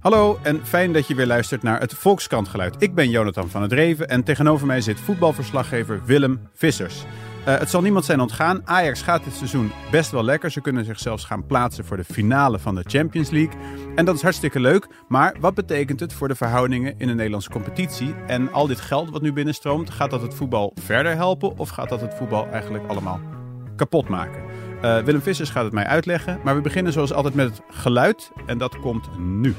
[0.00, 2.82] Hallo en fijn dat je weer luistert naar het Volkskrantgeluid.
[2.82, 7.04] Ik ben Jonathan van het Reven en tegenover mij zit voetbalverslaggever Willem Vissers.
[7.48, 8.62] Uh, het zal niemand zijn ontgaan.
[8.64, 10.50] Ajax gaat dit seizoen best wel lekker.
[10.50, 13.60] Ze kunnen zich zelfs gaan plaatsen voor de finale van de Champions League.
[13.94, 14.88] En dat is hartstikke leuk.
[15.08, 18.14] Maar wat betekent het voor de verhoudingen in de Nederlandse competitie?
[18.26, 21.58] En al dit geld wat nu binnenstroomt, gaat dat het voetbal verder helpen?
[21.58, 23.20] Of gaat dat het voetbal eigenlijk allemaal
[23.76, 24.42] kapot maken?
[24.84, 26.40] Uh, Willem Vissers gaat het mij uitleggen.
[26.44, 28.30] Maar we beginnen zoals altijd met het geluid.
[28.46, 29.54] En dat komt nu.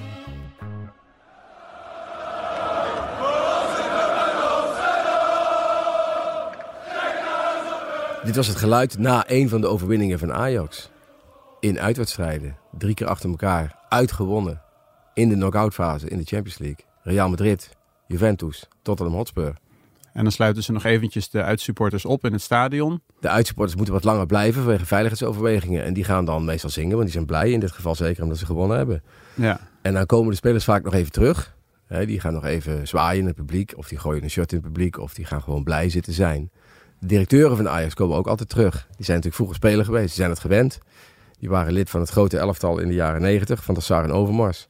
[8.23, 10.89] Dit was het geluid na een van de overwinningen van Ajax.
[11.59, 14.61] In uitwedstrijden, drie keer achter elkaar, uitgewonnen.
[15.13, 16.85] In de knock-outfase in de Champions League.
[17.03, 17.69] Real Madrid,
[18.07, 19.55] Juventus, Tottenham Hotspur.
[20.13, 23.01] En dan sluiten ze nog eventjes de uitsupporters op in het stadion.
[23.19, 25.83] De uitsupporters moeten wat langer blijven vanwege veiligheidsoverwegingen.
[25.83, 28.37] En die gaan dan meestal zingen, want die zijn blij in dit geval zeker omdat
[28.37, 29.03] ze gewonnen hebben.
[29.33, 29.59] Ja.
[29.81, 31.55] En dan komen de spelers vaak nog even terug.
[31.87, 33.73] die gaan nog even zwaaien in het publiek.
[33.75, 34.99] Of die gooien een shirt in het publiek.
[34.99, 36.51] Of die gaan gewoon blij zitten zijn.
[37.01, 38.71] De directeuren van Ajax komen ook altijd terug.
[38.71, 40.79] Die zijn natuurlijk vroeger speler geweest, die zijn het gewend.
[41.39, 44.11] Die waren lid van het grote elftal in de jaren negentig van de Sar en
[44.11, 44.67] Overmars.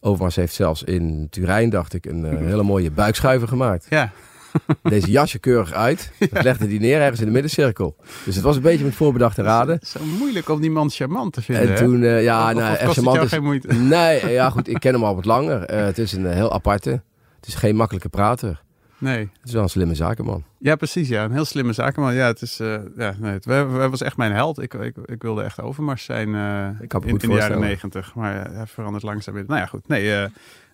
[0.00, 3.86] Overmars heeft zelfs in Turijn, dacht ik, een uh, hele mooie buikschuiver gemaakt.
[3.90, 4.12] Ja.
[4.82, 6.12] Deze jasje keurig uit.
[6.30, 7.96] Dat legde die neer ergens in de middencirkel.
[8.24, 9.74] Dus het was een beetje met voorbedachte raden.
[9.74, 11.68] Het is zo moeilijk om die man charmant te vinden.
[11.68, 13.28] En toen, uh, ja, of, nou, of echt charmant is.
[13.28, 13.74] Geen moeite?
[13.74, 15.74] Nee, ja, goed, ik ken hem al wat langer.
[15.74, 16.90] Uh, het is een heel aparte.
[17.36, 18.66] Het is geen makkelijke prater.
[18.98, 19.18] Nee.
[19.18, 20.44] Het is wel een slimme zakenman.
[20.58, 21.08] Ja, precies.
[21.08, 22.14] Ja, een heel slimme zakenman.
[22.14, 24.62] Ja, het is, uh, ja, nee, het, hij was echt mijn held.
[24.62, 28.14] Ik, ik, ik wilde echt Overmars zijn uh, ik in, in de jaren negentig.
[28.14, 29.44] Maar hij verandert langzaam weer.
[29.46, 29.88] Nou ja, goed.
[29.88, 30.24] Nee, uh,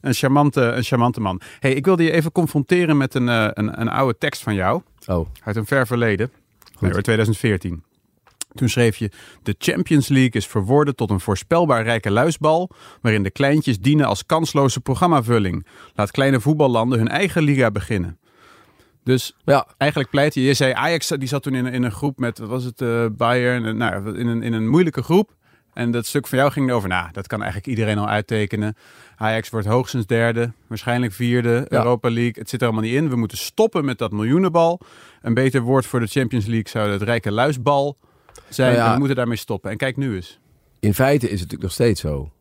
[0.01, 1.41] een, charmante, een charmante man.
[1.61, 4.83] hey, ik wilde je even confronteren met een, een, een oude tekst van jou.
[5.07, 5.27] Oh.
[5.45, 6.31] Uit een ver verleden.
[6.81, 7.83] Nee, 2014.
[8.55, 9.11] Toen schreef je:
[9.43, 12.71] De Champions League is verworden tot een voorspelbaar rijke luisbal.
[13.01, 15.67] waarin de kleintjes dienen als kansloze programmavulling.
[15.95, 18.19] Laat kleine voetballanden hun eigen liga beginnen.
[19.05, 19.67] Dus ja.
[19.79, 20.43] eigenlijk pleit je.
[20.43, 23.07] Je zei Ajax die zat toen in, in een groep met, wat was het, uh,
[23.13, 23.77] Bayern.
[23.77, 25.35] Nou, in een, in een moeilijke groep.
[25.75, 28.77] En dat stuk van jou ging over, nou, dat kan eigenlijk iedereen al uittekenen.
[29.17, 31.79] Ajax wordt hoogstens derde, waarschijnlijk vierde, ja.
[31.79, 32.35] Europa League.
[32.35, 33.09] Het zit er allemaal niet in.
[33.09, 34.81] We moeten stoppen met dat miljoenenbal.
[35.23, 37.97] Een beter woord voor de Champions League zou het rijke luisbal
[38.49, 38.73] zijn.
[38.73, 39.71] Nou ja, we moeten daarmee stoppen.
[39.71, 40.39] En kijk nu eens.
[40.81, 42.33] In feite is het natuurlijk nog steeds zo.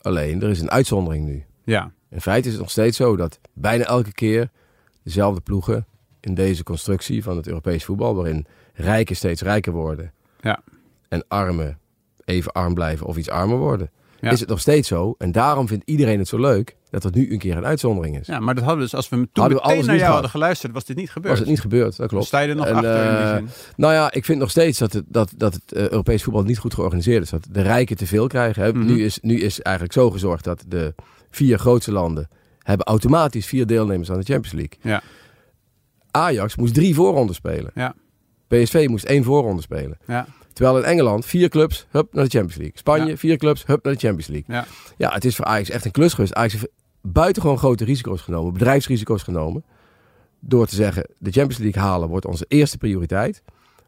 [0.00, 1.44] Alleen, er is een uitzondering nu.
[1.64, 1.92] Ja.
[2.10, 4.50] In feite is het nog steeds zo dat bijna elke keer
[5.06, 5.86] dezelfde ploegen
[6.20, 10.60] in deze constructie van het Europees voetbal, waarin rijken steeds rijker worden ja.
[11.08, 11.78] en armen
[12.24, 13.90] even arm blijven of iets armer worden.
[14.20, 14.30] Ja.
[14.30, 15.14] Is het nog steeds zo?
[15.18, 18.26] En daarom vindt iedereen het zo leuk dat het nu een keer een uitzondering is.
[18.26, 20.12] Ja, maar dat hadden we dus als we toen hadden we meteen naar jou gehad.
[20.12, 21.30] hadden geluisterd, was dit niet gebeurd.
[21.30, 22.26] Was het niet gebeurd, dat klopt.
[22.26, 23.72] Sta je er nog en, achter uh, in die zin?
[23.76, 26.58] Nou ja, ik vind nog steeds dat het, dat, dat het uh, Europees voetbal niet
[26.58, 27.30] goed georganiseerd is.
[27.30, 28.62] Dat de rijken te veel krijgen.
[28.62, 28.72] Hè.
[28.72, 28.86] Mm -hmm.
[28.86, 30.94] nu, is, nu is eigenlijk zo gezorgd dat de
[31.30, 32.28] vier grootste landen
[32.66, 34.78] hebben automatisch vier deelnemers aan de Champions League.
[34.82, 35.02] Ja.
[36.10, 37.70] Ajax moest drie voorronden spelen.
[37.74, 37.94] Ja.
[38.46, 39.98] PSV moest één voorronde spelen.
[40.06, 40.26] Ja.
[40.52, 42.78] Terwijl in Engeland vier clubs, hup, naar de Champions League.
[42.78, 43.16] Spanje, Ja.
[43.16, 44.54] vier clubs, hup, naar de Champions League.
[44.54, 44.66] Ja.
[44.96, 46.34] Ja, het is voor Ajax echt een klus geweest.
[46.34, 46.68] Ajax heeft
[47.00, 49.64] buitengewoon grote risico's genomen, bedrijfsrisico's genomen.
[50.40, 53.42] Door te zeggen, de Champions League halen wordt onze eerste prioriteit.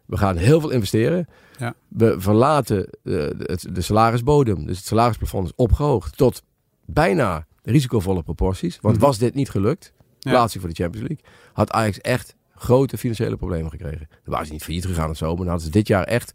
[0.06, 1.28] We gaan heel veel investeren.
[1.59, 1.75] Ja.
[1.88, 4.67] We verlaten de, de, de salarisbodem.
[4.67, 6.43] Dus het salarisplafond is opgehoogd tot
[6.84, 8.79] bijna risicovolle proporties.
[8.81, 9.05] Want Mhm.
[9.05, 13.71] was dit niet gelukt, plaatsing voor de Champions League, had Ajax echt grote financiële problemen
[13.71, 14.06] gekregen.
[14.11, 16.33] Dan waren ze niet failliet gegaan of zo, maar dan hadden ze dit jaar echt...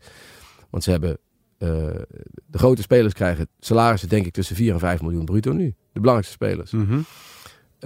[0.69, 1.17] Want ze hebben...
[1.57, 1.67] eh,
[2.45, 5.65] de grote spelers krijgen salarissen denk ik tussen 4 en 5 miljoen bruto nu.
[5.93, 6.71] De belangrijkste spelers.
[6.71, 6.93] Mhm.
[6.93, 7.01] Eh,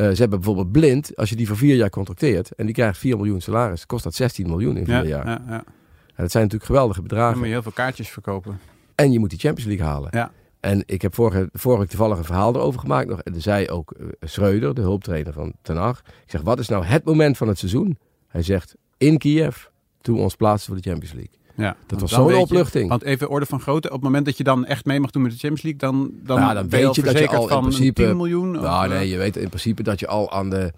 [0.10, 3.16] ze hebben bijvoorbeeld blind, als je die voor vier jaar contracteert en die krijgt 4
[3.18, 5.26] miljoen salaris, kost dat 16 miljoen in vier Ja, jaar.
[5.28, 5.64] ja, ja.
[6.06, 7.38] En dat zijn natuurlijk geweldige Dan bedragen.
[7.38, 8.60] moet je heel veel kaartjes verkopen.
[8.96, 10.10] En je moet die Champions League halen.
[10.14, 10.32] Ja.
[10.68, 13.08] En ik heb vorige, vorige week toevallig een verhaal erover gemaakt.
[13.10, 16.00] Nog, en er zei ook uh, Schreuder, de hulptrainer van Ten Hag.
[16.06, 17.98] Ik zeg, wat is nou het moment van het seizoen?
[18.28, 19.58] Hij zegt, in Kiev,
[20.02, 21.34] toen we ons plaatsten voor de Champions League.
[21.56, 22.90] Ja, Dat was zo'n je- opluchting.
[22.90, 25.22] Want even orde van grootte, op het moment dat je dan echt mee mag doen
[25.22, 28.04] met de Champions League, dan, dan, Nou, dan weet je dat je al in principe-
[28.04, 28.52] 10 miljoen.
[28.52, 30.74] Nou, eh, nee, je weet in principe dat je al aan de...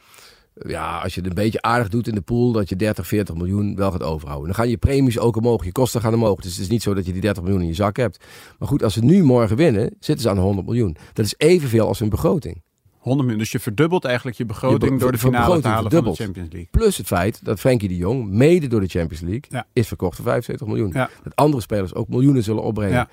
[0.67, 3.35] Ja, als je het een beetje aardig doet in de pool, dat je 30, 40
[3.35, 4.45] miljoen wel gaat overhouden.
[4.47, 6.39] Dan gaan je premies ook omhoog, je kosten gaan omhoog.
[6.41, 8.25] Dus het is niet zo dat je die 30 miljoen in je zak hebt.
[8.59, 10.95] Maar goed, als ze nu morgen winnen, zitten ze aan de 100 miljoen.
[11.13, 12.61] Dat is evenveel als hun begroting.
[12.97, 13.37] 100 miljoen.
[13.43, 16.13] Dus je verdubbelt eigenlijk je begroting Je be- door de finale te halen van de.
[16.15, 16.67] Champions League.
[16.71, 19.65] Plus het feit dat Frenkie de Jong, mede door de Champions League, Ja.
[19.73, 20.89] is verkocht voor 75 miljoen.
[20.93, 21.09] Ja.
[21.23, 22.93] Dat andere spelers ook miljoenen zullen opbrengen.
[22.95, 23.09] Ja.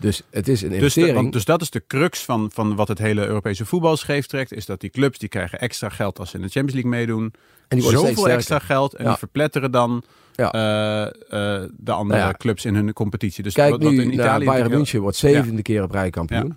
[0.00, 1.14] Dus het is een Dus, de- investering.
[1.14, 4.52] want, dus dat is de crux van, van wat het hele Europese voetbal scheef trekt.
[4.52, 7.32] Is dat die clubs die krijgen extra geld als ze in de Champions League meedoen.
[7.68, 8.94] en die Zoveel extra geld.
[8.94, 9.10] En Ja.
[9.10, 10.02] die verpletteren dan
[10.34, 10.52] Ja.
[10.52, 12.36] eh, eh, de andere Nou ja.
[12.38, 13.42] clubs in hun competitie.
[13.42, 16.56] Dus Kijk wat, wat nu in Italië Bayern München, wordt zevende keer op rij kampioen.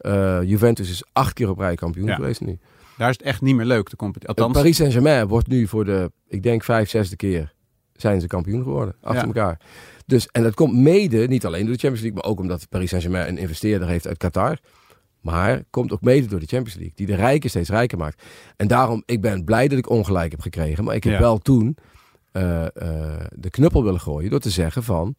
[0.00, 2.58] Eh, Juventus is acht keer op rij kampioen geweest nu.
[2.96, 4.28] Daar is het echt niet meer leuk, de competitie.
[4.28, 7.52] Althans, Paris Saint-Germain wordt nu voor de, ik denk, vijf, zesde keer
[7.96, 8.94] zijn ze kampioen geworden.
[9.00, 9.58] Achter elkaar.
[10.10, 12.88] Dus, en dat komt mede, niet alleen door de Champions League, maar ook omdat Paris
[12.88, 14.58] Saint-Germain een investeerder heeft uit Qatar.
[15.20, 18.22] Maar komt ook mede door de Champions League, die de rijken steeds rijker maakt.
[18.56, 20.84] En daarom, ik ben blij dat ik ongelijk heb gekregen.
[20.84, 21.18] Maar ik heb Ja.
[21.18, 21.76] wel toen
[22.32, 25.14] eh, eh, de knuppel willen gooien door te zeggen van...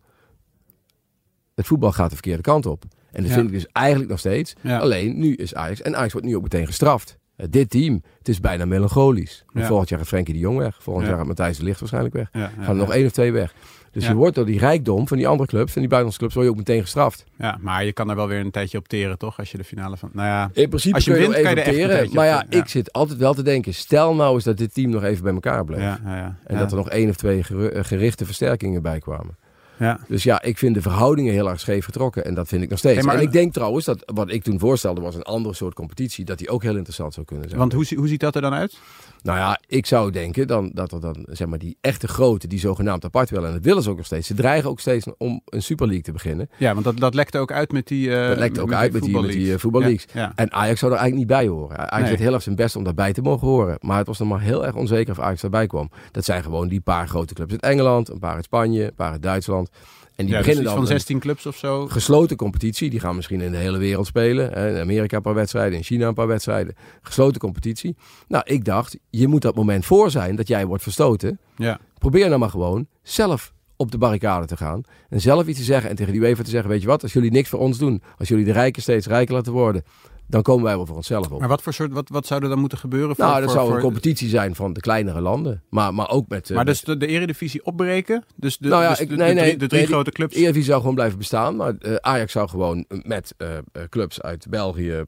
[1.56, 2.84] Het voetbal gaat de verkeerde kant op.
[3.12, 3.38] En dat Ja.
[3.38, 4.54] vind ik dus eigenlijk nog steeds.
[4.62, 4.78] Ja.
[4.80, 5.82] Alleen, nu is Ajax...
[5.82, 7.18] En Ajax wordt nu ook meteen gestraft.
[7.42, 9.46] Eh, dit team, het is bijna melancholisch.
[9.54, 9.66] Ja.
[9.66, 10.78] Volgend jaar gaat Frenkie de Jong weg.
[10.80, 11.10] Volgend Ja.
[11.10, 12.30] jaar gaat Matthijs de Ligt waarschijnlijk weg.
[12.32, 13.54] Gaan er nog één of twee weg.
[13.92, 16.46] Dus je wordt door die rijkdom van die andere clubs, van die buitenlandse clubs, word
[16.46, 17.24] je ook meteen gestraft.
[17.38, 19.40] Ja, maar je kan er wel weer een tijdje op teren, toch?
[19.40, 20.10] Als je de finale van...
[20.14, 22.26] Nou ja, In principe Als je kun je wint, kan je even opteren, beetje Maar
[22.26, 25.04] ja, teren, ik zit altijd wel te denken, stel nou eens dat dit team nog
[25.04, 25.80] even bij elkaar bleef.
[25.80, 26.36] ja, ja, ja.
[26.46, 27.40] En dat er nog één of twee
[27.70, 29.38] eh, gerichte versterkingen bij kwamen.
[29.82, 30.00] Ja.
[30.08, 32.26] Dus ja, ik vind de verhoudingen heel erg scheef getrokken.
[32.26, 32.96] En dat vind ik nog steeds.
[32.96, 35.74] Hey, maar- en ik denk trouwens dat wat ik toen voorstelde was een andere soort
[35.74, 36.26] competitie.
[36.26, 37.60] Dat die ook heel interessant zou kunnen zijn.
[37.60, 38.78] Want hoe, hoe ziet dat er dan uit?
[39.24, 42.60] Nou ja, ik zou denken dan, dat er dan, zeg maar, die echte grote, die
[42.60, 43.48] zogenaamd apart willen.
[43.48, 44.28] En dat willen ze ook nog steeds.
[44.28, 46.50] Ze dreigen ook steeds om een Super League te beginnen.
[46.58, 48.16] Ja, want dat, dat lekte ook uit met die...
[48.16, 50.06] eh, Dat lekt ook uit met die- met die, eh, voetballeagues.
[50.14, 50.32] Ja, ja.
[50.36, 51.78] En Ajax zou er eigenlijk niet bij horen.
[51.78, 52.10] Ajax Nee.
[52.10, 53.78] deed heel erg zijn best om daarbij te mogen horen.
[53.80, 55.90] Maar het was nog maar heel erg onzeker of Ajax daarbij kwam.
[56.12, 59.12] Dat zijn gewoon die paar grote clubs uit Engeland, een paar uit Spanje, een paar
[59.12, 59.70] uit Duitsland.
[60.16, 61.88] En die Ja, beginnen dan van een 16 clubs of zo.
[61.88, 62.90] gesloten competitie.
[62.90, 64.54] Die gaan misschien in de hele wereld spelen.
[64.54, 66.76] In Amerika een paar wedstrijden, in China een paar wedstrijden.
[67.02, 67.96] Gesloten competitie.
[68.28, 71.40] Nou, ik dacht, je moet dat moment voor zijn dat jij wordt verstoten.
[71.56, 74.82] Ja, Probeer nou maar gewoon zelf op de barricade te gaan.
[75.10, 77.14] En zelf iets te zeggen en tegen die UEFA te zeggen, weet je wat, als
[77.14, 79.84] jullie niks voor ons doen, als jullie de rijken steeds rijker laten worden,
[80.32, 81.40] dan komen wij wel voor onszelf op.
[81.40, 81.92] maar wat voor soort...
[81.94, 83.16] Wat, wat zou er dan moeten gebeuren?
[83.16, 85.64] Voor, nou, dat voor, zou een competitie zijn van de kleinere landen.
[85.70, 86.50] Maar, maar ook met...
[86.50, 88.24] eh, Maar met- dus de, de eredivisie opbreken?
[88.36, 90.12] Dus de, Nou ja, dus ik- de, nee, de nee, drie, de drie nee, grote
[90.12, 90.34] clubs?
[90.34, 93.48] De Eredivisie zou gewoon blijven bestaan, maar eh, Ajax zou gewoon met eh,
[93.90, 95.04] clubs uit België,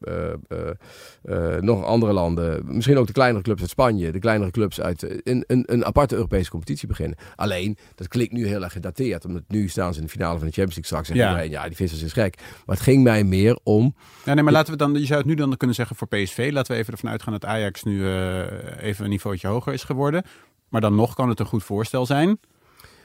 [1.60, 5.44] nog andere landen, misschien ook de kleinere clubs uit Spanje, de kleinere clubs uit een,
[5.48, 7.18] een, een aparte Europese competitie beginnen.
[7.36, 10.48] Alleen, dat klinkt nu heel erg gedateerd, omdat nu staan ze in de finale van
[10.48, 11.10] de Champions League straks.
[11.10, 11.30] En Ja.
[11.30, 12.36] iedereen, ja, die vissers is gek.
[12.66, 15.30] Maar het ging mij meer om, Ja, nee, maar laten we dan, je zou het
[15.30, 16.50] nu dan kunnen zeggen voor PSV.
[16.54, 18.42] Laten we even ervan uitgaan dat Ajax nu eh,
[18.88, 20.24] even een niveautje hoger is geworden.
[20.70, 22.40] Maar dan nog kan het een goed voorstel zijn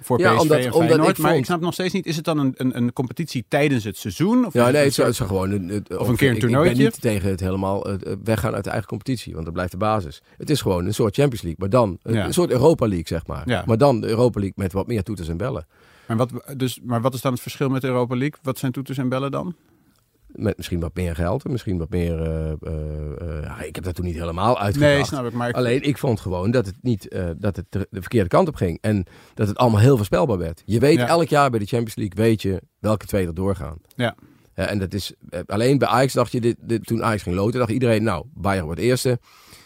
[0.02, 1.10] voor Ja, PSV omdat- en omdat Feyenoord.
[1.10, 3.44] ik maar vond- ik snap nog steeds niet, is het dan een, een, een competitie
[3.48, 4.46] tijdens het seizoen?
[4.46, 6.70] Of ja, is nee, het soort- zou gewoon een, het- een keer een toernooitje?
[6.70, 7.86] Ik ben niet tegen het helemaal
[8.24, 10.22] weggaan uit de eigen competitie, want dat blijft de basis.
[10.36, 12.32] Het is gewoon een soort Champions League, maar dan een, Ja.
[12.32, 13.42] soort Europa League, zeg maar.
[13.48, 13.62] Ja.
[13.66, 15.66] Maar dan de Europa League met wat meer toeters en bellen.
[16.06, 18.38] Maar wat, dus, maar wat is dan het verschil met de Europa League?
[18.42, 19.54] Wat zijn toeters en bellen dan?
[20.32, 22.22] Met misschien wat meer geld en misschien wat meer.
[22.22, 24.92] eh, eh, eh, ik heb dat toen niet helemaal uitgedacht.
[24.94, 25.32] Nee, snap ik.
[25.32, 28.48] Maar ik- Alleen ik vond gewoon dat het niet dat het de de verkeerde kant
[28.48, 28.78] op ging.
[28.80, 29.04] En
[29.34, 30.62] dat het allemaal heel voorspelbaar werd.
[30.64, 31.06] Je weet Ja.
[31.06, 33.76] elk jaar bij de Champions League weet je welke twee er doorgaan.
[33.96, 34.14] Ja.
[34.54, 35.12] En dat is
[35.46, 38.64] alleen bij Ajax dacht je dit, dit- toen Ajax ging loten, dacht iedereen, nou, Bayern
[38.64, 39.18] wordt eerste.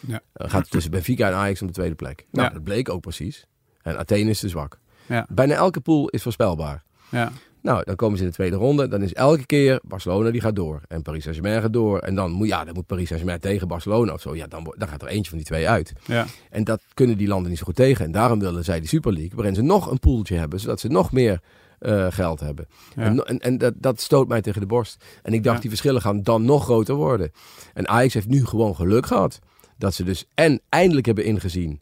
[0.07, 0.19] Ja.
[0.33, 2.25] Gaat het tussen Benfica en Ajax om de tweede plek.
[2.31, 2.53] Nou, Ja.
[2.53, 3.45] dat bleek ook precies.
[3.81, 4.79] En Athene is te zwak.
[5.05, 5.25] Ja.
[5.29, 6.83] Bijna elke pool is voorspelbaar.
[7.09, 7.31] ja.
[7.63, 8.87] Nou, dan komen ze in de tweede ronde.
[8.87, 10.81] Dan is elke keer Barcelona die gaat door.
[10.87, 11.99] En Paris Saint-Germain gaat door.
[11.99, 14.35] En dan moet, ja, dan moet Paris Saint-Germain tegen Barcelona of zo.
[14.35, 15.93] Ja, dan, dan gaat er eentje van die twee uit.
[16.05, 16.25] Ja.
[16.49, 18.05] En dat kunnen die landen niet zo goed tegen.
[18.05, 19.35] En daarom willen zij die Super League.
[19.35, 20.59] Waarin ze nog een poeltje hebben.
[20.59, 21.39] Zodat ze nog meer
[21.79, 22.67] eh, geld hebben.
[22.95, 23.03] Ja.
[23.03, 25.03] En, en, en dat, dat stoot mij tegen de borst.
[25.21, 25.61] En ik dacht, Ja.
[25.61, 27.31] die verschillen gaan dan nog groter worden.
[27.73, 29.39] En Ajax heeft nu gewoon geluk gehad.
[29.77, 31.79] Dat ze dus en eindelijk hebben ingezien.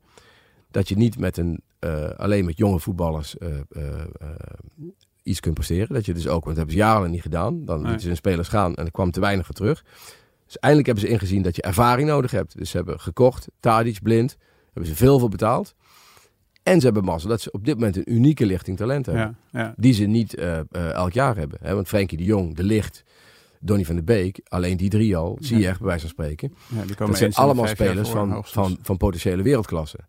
[0.71, 3.47] Dat je niet met een, eh, alleen met jonge voetballers eh,
[5.31, 5.93] iets kunt presteren.
[5.93, 7.65] Dat je dus ook, want dat hebben ze jarenlang niet gedaan.
[7.65, 9.83] Dan lieten ze hun spelers gaan en er kwam te weinig voor terug.
[10.45, 12.57] Dus eindelijk hebben ze ingezien dat je ervaring nodig hebt.
[12.57, 14.37] Dus ze hebben gekocht, Tadic, Blind.
[14.65, 15.75] Hebben ze veel voor betaald.
[16.63, 19.37] En ze hebben mazzel dat ze op dit moment een unieke lichting talent hebben.
[19.51, 19.59] Ja.
[19.59, 19.73] Ja.
[19.77, 21.59] Die ze niet eh, eh, elk jaar hebben.
[21.61, 21.75] Hè?
[21.75, 23.03] Want Frenkie de Jong, De Licht,
[23.59, 24.39] Donny van der Beek.
[24.47, 25.69] Alleen die drie al, zie je Ja.
[25.69, 26.53] echt bij wijze van spreken.
[26.67, 29.99] Ja, die komen Dat zijn de allemaal spelers van, van, van potentiële wereldklasse.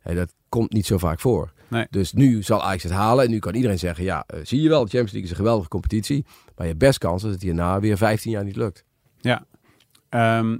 [0.00, 1.52] Hè, dat komt niet zo vaak voor.
[1.70, 1.86] Nee.
[1.90, 3.24] Dus nu zal Ajax het halen.
[3.24, 5.44] En nu kan iedereen zeggen, ja, eh, zie je wel, de Champions League is een
[5.44, 6.24] geweldige competitie.
[6.26, 8.84] Maar je hebt best kans dat het hierna weer 15 jaar niet lukt.
[9.20, 9.44] Ja.
[10.08, 10.56] Ehm,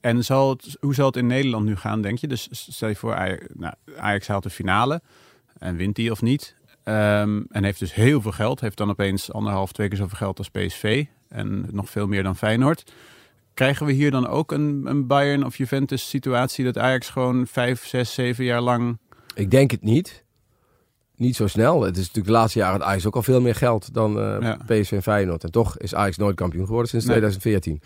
[0.00, 2.28] en zal het, hoe zal het in Nederland nu gaan, denk je?
[2.28, 5.02] Dus stel je voor, Ajax, nou, Ajax haalt de finale
[5.58, 6.56] en wint die of niet.
[6.82, 8.60] Ehm, en heeft dus heel veel geld.
[8.60, 11.04] Heeft dan opeens anderhalf, twee keer zoveel geld als PSV.
[11.28, 12.92] En nog veel meer dan Feyenoord.
[13.54, 17.86] Krijgen we hier dan ook een, een Bayern of Juventus situatie dat Ajax gewoon vijf,
[17.86, 18.98] zes, zeven jaar lang...
[19.34, 20.24] Ik denk het niet.
[21.20, 21.82] Niet zo snel.
[21.82, 24.36] Het is natuurlijk de laatste jaren had Ajax ook al veel meer geld dan eh,
[24.40, 24.58] Ja.
[24.66, 25.44] PSV en Feyenoord.
[25.44, 27.16] En toch is Ajax nooit kampioen geworden sinds Nee.
[27.16, 27.80] 2014.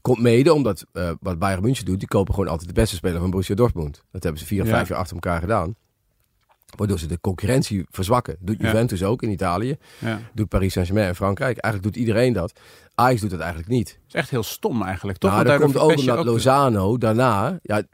[0.00, 3.20] Komt mede omdat eh, wat Bayern München doet, die kopen gewoon altijd de beste speler
[3.20, 4.02] van Borussia Dortmund.
[4.12, 4.74] Dat hebben ze vier of Ja.
[4.74, 5.74] vijf jaar achter elkaar gedaan.
[6.76, 8.36] Waardoor ze de concurrentie verzwakken.
[8.40, 8.64] Doet Ja.
[8.66, 9.76] Juventus ook in Italië.
[9.98, 10.20] Ja.
[10.34, 11.58] Doet Paris Saint-Germain in Frankrijk.
[11.58, 12.52] Eigenlijk doet iedereen dat.
[12.94, 13.88] Ajax doet dat eigenlijk niet.
[13.88, 15.30] Het is echt heel stom eigenlijk, toch?
[15.30, 17.58] nou, dat komt ook omdat ook Lozano daarna...
[17.62, 17.84] Ja, in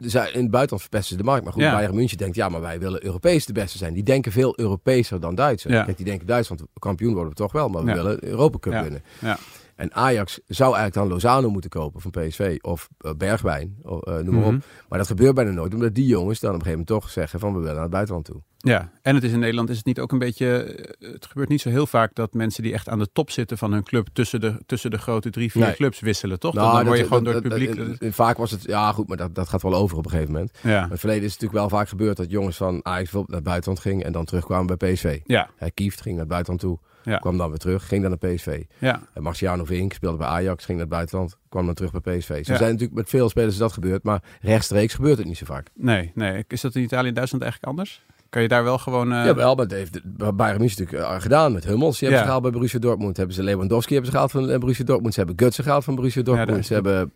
[0.43, 1.45] het buitenland verpesten ze de markt.
[1.45, 1.73] Maar goed, Ja.
[1.73, 2.37] Bayern München denkt...
[2.37, 3.95] Ja, maar wij willen Europees de beste zijn.
[3.95, 5.73] Die denken veel Europeeser dan Duitsers.
[5.73, 5.85] Ja.
[5.85, 7.69] Kijk, die denken Duitsland kampioen worden we toch wel.
[7.69, 9.03] Maar we willen Europa Cup winnen.
[9.21, 9.39] Ja.
[9.77, 12.59] En Ajax zou eigenlijk dan Lozano moeten kopen van PSV.
[12.61, 14.55] Of eh, Bergwijn, eh, noem maar Mhm.
[14.55, 14.65] op.
[14.89, 15.75] Maar dat gebeurt bijna nooit.
[15.75, 17.53] Omdat die jongens dan op een gegeven moment toch zeggen van...
[17.53, 18.43] We willen naar het buitenland toe.
[18.65, 20.47] Ja, en het is in Nederland is het niet ook een beetje.
[20.63, 23.59] eh, Het gebeurt niet zo heel vaak dat mensen die echt aan de top zitten
[23.59, 25.75] van hun club tussen de, tussen de grote drie, vier Nee.
[25.75, 26.55] clubs wisselen, toch?
[26.55, 28.01] Nou, dan word je gewoon dat- door het publiek.
[28.01, 28.63] dat- vaak was het...
[28.63, 30.59] Ja, goed, maar dat, dat gaat wel over op een gegeven moment.
[30.63, 30.85] ja.
[30.85, 32.17] In het verleden is het natuurlijk wel vaak gebeurd...
[32.17, 34.05] dat jongens van Ajax naar het buitenland gingen...
[34.07, 35.21] en dan terugkwamen bij PSV.
[35.25, 36.79] Ja, Hij Kieft ging naar het buitenland toe.
[37.03, 37.19] Ja.
[37.19, 38.63] Kwam dan weer terug, ging dan naar PSV.
[38.79, 42.19] ja, En Marciano Vink speelde bij Ajax, ging naar het buitenland, kwam dan terug bij
[42.19, 42.29] PSV.
[42.29, 42.43] Ja.
[42.57, 45.71] zijn natuurlijk met veel spelers dat gebeurd, maar rechtstreeks gebeurt het niet zo vaak.
[45.75, 46.45] nee, nee.
[46.49, 48.03] Is dat in Italië en Duitsland eigenlijk anders?
[48.35, 49.13] Kan je daar wel gewoon.
[49.13, 50.01] eh, ja, wel, maar dat heeft
[50.37, 51.99] Bayern München natuurlijk eh, gedaan met Hummels.
[51.99, 52.19] Die hebben Ja.
[52.19, 53.17] ze gehaald bij Borussia Dortmund.
[53.17, 55.15] Hebben ze Lewandowski hebben ze gehaald van eh, Borussia Dortmund.
[55.15, 56.59] Ze hebben Gutsen gehaald van Borussia Dortmund.
[56.59, 57.13] is ze hebben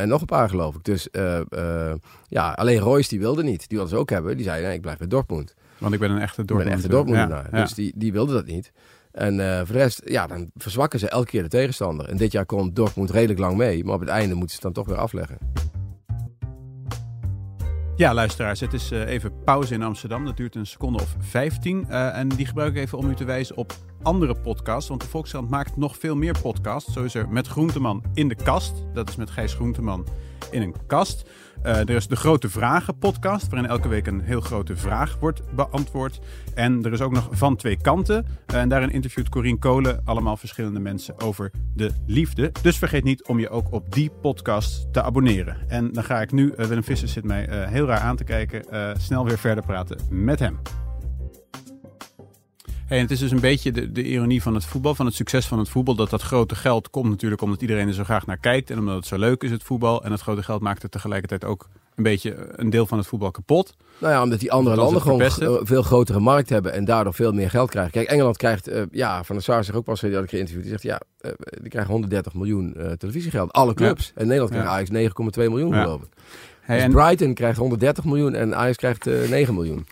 [0.00, 0.84] en nog een paar geloof ik.
[0.84, 1.08] Dus
[2.28, 3.68] ja, alleen Royce die wilde niet.
[3.68, 4.36] Die wilde ze ook hebben.
[4.36, 5.54] Die zei nee, ik blijf bij Dortmund.
[5.78, 6.66] Want ik ben een echte Ik ben Dortmund.
[6.66, 7.48] een echte Dortmundenaar.
[7.50, 7.62] Ja, ja.
[7.64, 8.72] Dus die, die wilde dat niet.
[9.12, 9.34] En
[9.66, 12.08] voor de rest, ja, dan verzwakken ze elke keer de tegenstander.
[12.08, 13.84] En dit jaar kon Dortmund redelijk lang mee.
[13.84, 15.38] Maar op het einde moeten ze het dan toch weer afleggen.
[17.96, 20.24] Ja, luisteraars, het is eh, even pauze in Amsterdam.
[20.24, 21.86] Dat duurt een seconde of 15.
[21.88, 23.72] Eh, en die gebruik ik even om u te wijzen op
[24.06, 24.88] andere podcasts.
[24.88, 26.92] Want de Volkskrant maakt nog veel meer podcasts.
[26.92, 28.84] Zo is er Met Groenteman in de kast.
[28.94, 30.06] Dat is met Gijs Groenteman
[30.50, 31.30] in een kast.
[31.62, 35.42] Eh, er is de Grote Vragen podcast, waarin elke week een heel grote vraag wordt
[35.54, 36.20] beantwoord.
[36.54, 38.26] En er is ook nog Van Twee Kanten.
[38.46, 42.52] Eh, en daarin interviewt Corien Kolen allemaal verschillende mensen over de liefde.
[42.62, 45.56] Dus vergeet niet om je ook op die podcast te abonneren.
[45.68, 48.64] En dan ga ik nu, eh, Willem Visser zit mij heel raar aan te kijken,
[48.98, 50.58] snel weer verder praten met hem.
[52.86, 55.46] Hey, het is dus een beetje de, de ironie van het voetbal, van het succes
[55.46, 55.94] van het voetbal.
[55.94, 58.70] Dat dat grote geld komt natuurlijk omdat iedereen er zo graag naar kijkt.
[58.70, 60.04] En omdat het zo leuk is, het voetbal.
[60.04, 63.30] En dat grote geld maakt het tegelijkertijd ook een beetje een deel van het voetbal
[63.30, 63.76] kapot.
[63.98, 67.14] Nou ja, omdat die andere Omdat landen gewoon eh, veel grotere markt hebben en daardoor
[67.14, 67.92] veel meer geld krijgen.
[67.92, 70.62] Kijk, Engeland krijgt, eh, ja, Van der Sar zich ook pas, had ik geïnterviewd.
[70.62, 73.52] Die zegt, ja, eh, die krijgen 130 miljoen eh, televisiegeld.
[73.52, 74.12] Alle clubs.
[74.14, 74.74] En Nederland krijgt Ja.
[74.74, 75.82] Ajax 9,2 miljoen, Ja.
[75.82, 76.08] geloof ik.
[76.60, 79.86] Hey, Dus en, Brighton krijgt 130 miljoen en Ajax krijgt eh 9 miljoen.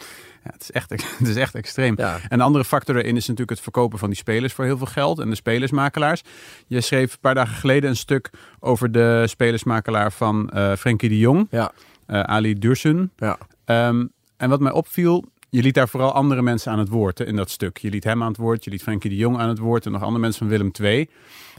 [0.44, 1.94] Ja, het, is echt, het is echt extreem.
[1.96, 2.18] Ja.
[2.28, 4.86] En de andere factor erin is natuurlijk het verkopen van die spelers voor heel veel
[4.86, 5.18] geld.
[5.18, 6.22] En de spelersmakelaars.
[6.66, 11.18] Je schreef een paar dagen geleden een stuk over de spelersmakelaar van eh Frenkie de
[11.18, 11.46] Jong.
[11.50, 11.72] Ja.
[12.06, 13.12] eh, Ali Dursun.
[13.16, 13.38] Ja.
[13.64, 15.24] Ehm, en wat mij opviel,
[15.54, 17.78] je liet daar vooral andere mensen aan het woord hè, in dat stuk.
[17.78, 19.92] Je liet hem aan het woord, je liet Frenkie de Jong aan het woord en
[19.92, 21.10] nog andere mensen van Willem II.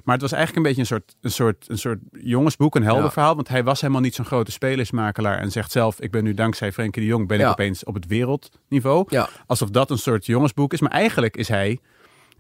[0.04, 3.36] Maar het was eigenlijk een beetje een soort, een soort, een soort jongensboek, een heldenverhaal.
[3.36, 6.72] Want hij was helemaal niet zo'n grote spelersmakelaar en zegt zelf, ik ben nu dankzij
[6.72, 7.50] Frenkie de Jong ben ik Ja.
[7.52, 9.06] opeens op het wereldniveau.
[9.10, 9.30] Ja.
[9.48, 10.82] Alsof dat een soort jongensboek is.
[10.82, 11.80] Maar eigenlijk is hij,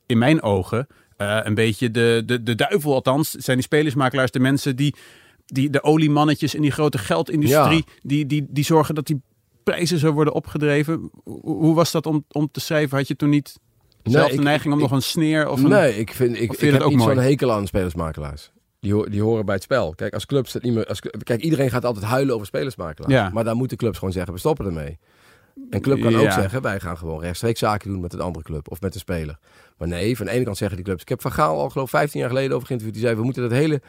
[0.05, 2.93] in mijn ogen, eh, een beetje de, de, de duivel.
[2.93, 4.95] Althans, zijn die spelersmakelaars de mensen die,
[5.45, 9.21] die de oliemannetjes in die grote geldindustrie, die, die, die zorgen dat die
[9.65, 11.12] prijzen zo worden opgedreven.
[11.24, 12.98] Hoe, was dat om, om te schrijven?
[12.98, 13.60] Had je toen niet
[14.03, 15.69] zelf de neiging om ik- nog een sneer of een...
[15.69, 18.51] Nee, ik, vind, ik, vind ik je heb dat ook niet zo'n hekel aan spelersmakelaars.
[18.79, 19.93] Die, die horen bij het spel.
[19.95, 20.86] Kijk, als clubs dat niet meer...
[20.86, 23.13] Als, kijk, iedereen gaat altijd huilen over spelersmakelaars.
[23.13, 23.29] Ja.
[23.34, 24.98] Maar daar moeten clubs gewoon zeggen, we stoppen ermee.
[25.69, 28.72] Een club kan ook zeggen, wij gaan gewoon rechtstreeks zaken doen met een andere club
[28.72, 29.38] of met een speler.
[29.77, 31.01] Maar nee, van de ene kant zeggen die clubs...
[31.01, 32.98] Ik heb Van Gaal al geloof ik 15 jaar geleden over geïnterviewd.
[33.00, 33.81] Die zei, we moeten dat hele,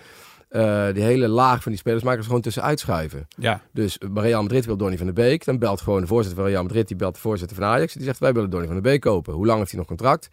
[0.48, 3.26] eh, die hele laag van die spelersmakelaars gewoon tussenuit schuiven.
[3.36, 5.44] Ja, Dus bij Real Madrid wil Donny van der Beek.
[5.44, 6.88] Dan belt gewoon de voorzitter van Real Madrid.
[6.88, 7.92] Die belt de voorzitter van Ajax.
[7.94, 9.34] Die zegt, wij willen Donny van der Beek kopen.
[9.34, 10.28] Hoe lang heeft hij nog contract?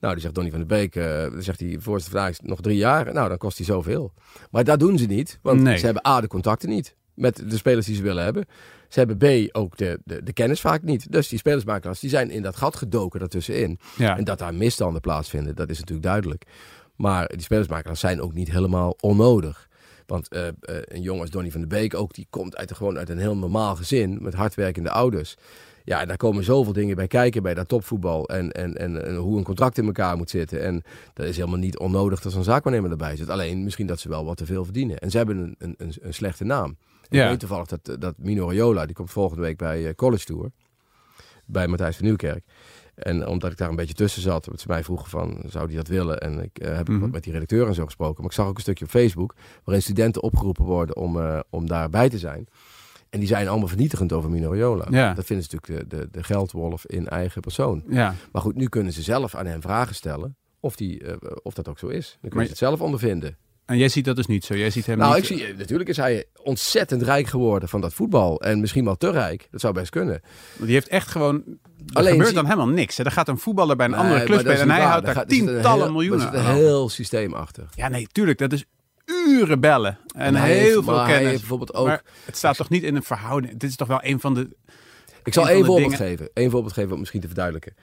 [0.00, 2.60] Nou, die zegt Donny van der Beek, eh, dan zegt die voorzitter van Ajax, nog
[2.60, 3.12] drie jaar.
[3.12, 4.12] Nou, dan kost hij zoveel.
[4.50, 5.38] Maar dat doen ze niet.
[5.42, 5.76] Want Nee.
[5.78, 6.94] ze hebben A, de contacten niet.
[7.14, 8.44] Met de spelers die ze willen hebben.
[8.88, 9.16] Ze hebben
[9.48, 11.12] B, ook de, de, de kennis vaak niet.
[11.12, 13.78] Dus die spelersmakelaars, die zijn in dat gat gedoken daartussenin.
[13.96, 14.16] ja.
[14.16, 16.44] En dat daar misstanden plaatsvinden, dat is natuurlijk duidelijk.
[16.96, 19.68] Maar die spelersmakelaars zijn ook niet helemaal onnodig.
[20.06, 22.76] Want eh, eh, een jongen als Donny van der Beek ook, die komt uit, een-
[22.76, 25.36] gewoon uit een heel normaal gezin met hardwerkende ouders.
[25.84, 28.28] Ja, en daar komen zoveel dingen bij kijken bij dat topvoetbal.
[28.28, 30.62] En, en, en, en hoe een contract in elkaar moet zitten.
[30.62, 30.82] En
[31.14, 33.28] dat is helemaal niet onnodig dat zo'n zaakwaarnemer erbij zit.
[33.28, 34.98] Alleen misschien dat ze wel wat te veel verdienen.
[34.98, 36.76] En ze hebben een, een, een, slechte naam.
[37.08, 40.50] Ik weet toevallig dat, dat Mino Raiola, die komt volgende week bij eh, College Tour.
[41.46, 42.44] Bij Matthijs van Nieuwkerk.
[43.02, 45.76] En omdat ik daar een beetje tussen zat, wat ze mij vroegen van, zou die
[45.76, 46.20] dat willen?
[46.20, 47.00] En ik eh, heb Mhm.
[47.00, 48.16] wat met die redacteur en zo gesproken.
[48.22, 51.66] Maar ik zag ook een stukje op Facebook, waarin studenten opgeroepen worden om, eh, om
[51.66, 52.46] daarbij te zijn.
[53.10, 54.86] En die zijn allemaal vernietigend over Mino Raiola.
[54.90, 55.14] Ja.
[55.14, 57.84] Dat vinden ze natuurlijk de, de, de geldwolf in eigen persoon.
[57.88, 58.14] ja.
[58.32, 61.68] Maar goed, nu kunnen ze zelf aan hem vragen stellen of, die, eh, of dat
[61.68, 62.06] ook zo is.
[62.10, 63.36] Dan kunnen Maar- ze het zelf ondervinden.
[63.72, 64.54] En jij ziet dat dus niet zo.
[64.56, 65.30] Jij ziet hem Nou, niet...
[65.30, 68.40] ik zie, natuurlijk is hij ontzettend rijk geworden van dat voetbal.
[68.40, 69.48] En misschien wel te rijk.
[69.50, 70.20] Dat zou best kunnen.
[70.58, 71.34] Die heeft echt gewoon...
[71.36, 71.52] Er
[71.92, 72.96] Alleen gebeurt zie- dan helemaal niks.
[72.96, 73.04] hè.
[73.04, 74.88] Er gaat een voetballer bij een Nee, andere club spelen en hij waar.
[74.88, 77.64] houdt daar gaat- een tientallen heel- miljoenen Er zit een heel systeem achter.
[77.74, 78.38] Ja, nee, tuurlijk.
[78.38, 78.64] Dat is
[79.06, 79.98] uren bellen.
[80.14, 81.28] En, heel heeft- veel maar hij kennis.
[81.28, 83.52] heeft bijvoorbeeld ook- Maar het staat toch niet in een verhouding.
[83.58, 84.48] Dit is toch wel een van de...
[85.24, 86.28] Ik zal Een één voorbeeld dingen- geven.
[86.34, 87.74] Eén voorbeeld geven om misschien te verduidelijken.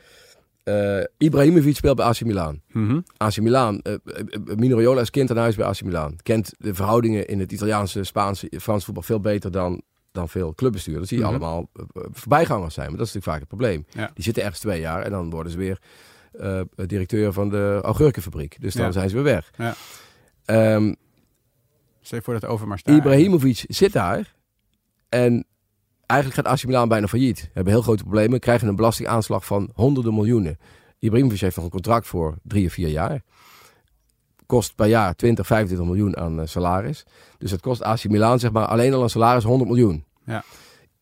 [0.70, 2.62] Eh Ibrahimovic speelt bij AC Milan.
[2.72, 3.00] Mhm.
[3.18, 6.16] AC Milan, eh, eh, eh, Mino Raiola is kind aan huis bij AC Milan.
[6.24, 11.10] Kent de verhoudingen in het Italiaanse, Spaanse, Frans voetbal veel beter dan, dan veel clubbestuurders.
[11.10, 11.28] Die Mhm.
[11.28, 11.70] allemaal
[12.12, 12.88] voorbijgangers zijn.
[12.90, 13.86] Maar dat is natuurlijk vaak het probleem.
[13.90, 14.12] Ja.
[14.14, 15.80] Die zitten ergens twee jaar en dan worden ze weer
[16.88, 18.62] directeur van de augurkenfabriek.
[18.62, 18.92] Dus dan Ja.
[18.92, 19.52] zijn ze weer weg.
[19.58, 19.76] Ja.
[20.46, 20.94] Ehm,
[22.02, 22.96] Stel je voor dat Overmars daar...
[22.96, 24.36] Ibrahimovic zit daar.
[25.10, 25.46] En
[26.10, 27.50] eigenlijk gaat AC Milan bijna failliet.
[27.54, 28.40] Hebben heel grote problemen.
[28.40, 30.60] Krijgen een belastingaanslag van honderden miljoenen.
[31.00, 33.22] Ibrahimovic heeft nog een contract voor drie of vier jaar.
[34.46, 37.06] Kost per jaar 20, 25 miljoen aan eh, salaris.
[37.38, 40.06] Dus het kost AC Milan zeg maar alleen al een salaris 100 miljoen.
[40.26, 40.44] Ja.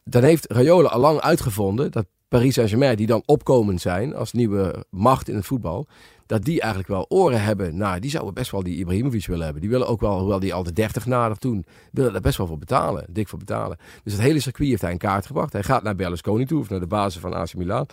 [0.03, 4.85] Dan heeft Raiola al lang uitgevonden dat Paris Saint-Germain, die dan opkomend zijn als nieuwe
[4.89, 5.87] macht in het voetbal,
[6.25, 9.61] dat die eigenlijk wel oren hebben naar, die zouden best wel die Ibrahimovic willen hebben.
[9.61, 12.47] Die willen ook wel, hoewel die al de 30 nader toen, willen daar best wel
[12.47, 13.77] voor betalen, dik voor betalen.
[14.03, 15.53] Dus het hele circuit heeft hij in kaart gebracht.
[15.53, 17.85] Hij gaat naar Berlusconi toe, of naar de basis van AC Milan,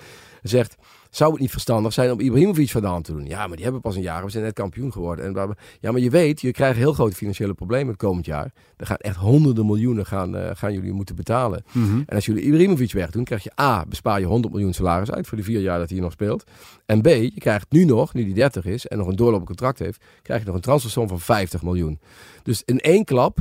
[0.42, 0.76] en zegt,
[1.16, 3.26] zou het niet verstandig zijn om Ibrahimovic van de hand te doen?
[3.26, 5.24] Ja, maar die hebben pas een jaar, we zijn net kampioen geworden.
[5.24, 8.52] En ja, maar je weet, je krijgt heel grote financiële problemen het komend jaar.
[8.76, 11.64] Er gaan echt honderden miljoenen gaan, eh, gaan jullie moeten betalen.
[11.72, 11.98] Mhm.
[12.06, 15.38] En als jullie Ibrahimovic wegdoen, krijg je A, bespaar je 100 miljoen salaris uit voor
[15.38, 16.44] de vier jaar dat hij hier nog speelt.
[16.86, 19.78] En B, je krijgt nu nog, nu die 30 is en nog een doorlopend contract
[19.78, 22.00] heeft, krijg je nog een transfersom van 50 miljoen.
[22.42, 23.38] Dus in één klap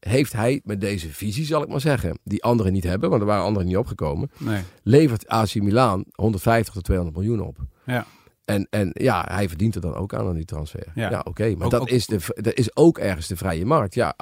[0.00, 3.26] heeft hij met deze visie, zal ik maar zeggen, die anderen niet hebben, want er
[3.28, 4.62] waren anderen niet opgekomen, Nee.
[4.82, 7.58] levert AC Milan 150 tot 200 miljoen op.
[7.86, 8.06] Ja.
[8.44, 10.86] En, en ja, hij verdient er dan ook aan aan die transfer.
[10.94, 11.10] Ja.
[11.10, 11.54] Ja, oké.
[11.56, 13.94] maar Ook- dat, ook- is de, dat is ook ergens de vrije markt.
[13.94, 14.14] Ja,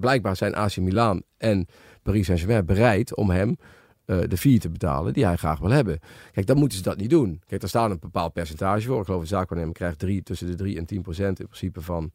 [0.00, 1.66] blijkbaar zijn AC Milan en
[2.02, 3.56] Paris Saint-Germain bereid om hem
[4.04, 5.98] eh, de fee te betalen die hij graag wil hebben.
[6.32, 7.40] Kijk, dan moeten ze dat niet doen.
[7.46, 8.98] Kijk, daar staat een bepaald percentage voor.
[8.98, 12.10] Ik geloof een zaakwaarnemer krijgt drie, tussen de 3 en 10 procent in principe van.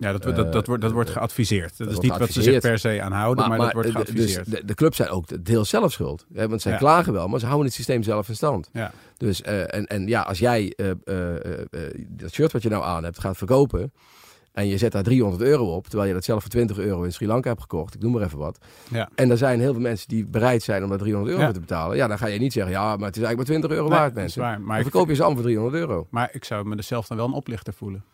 [0.00, 1.78] Ja, dat, dat, dat, wordt, dat wordt eh, geadviseerd.
[1.78, 4.50] Dat, is niet wat ze zich per se aanhouden, maar, dat wordt eh, geadviseerd.
[4.50, 6.26] Dus de, de clubs zijn ook deels zelf schuld.
[6.32, 6.78] Hè, want zij Ja.
[6.78, 8.68] klagen wel, maar ze houden het systeem zelf in stand.
[8.72, 8.92] ja.
[9.16, 10.90] Dus, eh, en, en ja, als jij eh,
[12.08, 13.92] dat shirt wat je nou aan hebt gaat verkopen.
[14.52, 17.12] En je zet daar 300 euro op, terwijl je dat zelf voor 20 euro in
[17.12, 17.94] Sri Lanka hebt gekocht.
[17.94, 18.58] Ik noem maar even wat.
[18.90, 19.08] Ja.
[19.14, 21.52] En er zijn heel veel mensen die bereid zijn om daar 300 euro Ja.
[21.52, 21.96] te betalen.
[21.96, 23.98] Ja, dan ga je niet zeggen, ja, maar het is eigenlijk maar 20 euro Nee,
[23.98, 24.40] waard, mensen.
[24.42, 24.58] waar.
[24.60, 26.06] Maar Dan ik, verkoop je ze allemaal voor 300 euro.
[26.10, 28.04] maar ik zou me er zelf dan wel een oplichter voelen.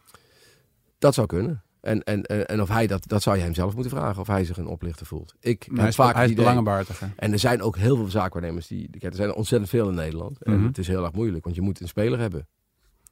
[0.98, 1.62] Dat zou kunnen.
[1.86, 4.44] En, en, en, of hij dat, dat zou je hem zelf moeten vragen, of hij
[4.44, 5.34] zich een oplichter voelt.
[5.40, 7.12] Ik hij is, vaak hij is belangenbehartiger.
[7.16, 8.90] En er zijn ook heel veel zaakwaarnemers die.
[8.90, 10.42] Kijk, er zijn er ontzettend veel in Nederland.
[10.42, 10.66] En Mhm.
[10.66, 12.48] het is heel erg moeilijk, want je moet een speler hebben.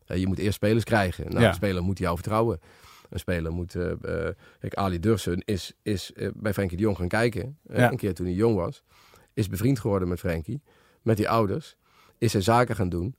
[0.07, 1.25] Eh, Je moet eerst spelers krijgen.
[1.29, 1.49] Nou, Ja.
[1.49, 2.61] Een speler moet jou vertrouwen.
[3.11, 3.75] Een speler moet.
[3.75, 3.93] eh,
[4.61, 7.59] kijk, Ali Dursun is, is bij Frenkie de Jong gaan kijken.
[7.73, 7.91] Ja.
[7.91, 8.83] Een keer toen hij jong was.
[9.35, 10.63] Is bevriend geworden met Frenkie.
[11.03, 11.77] Met die ouders.
[12.19, 13.15] Is zijn zaken gaan doen.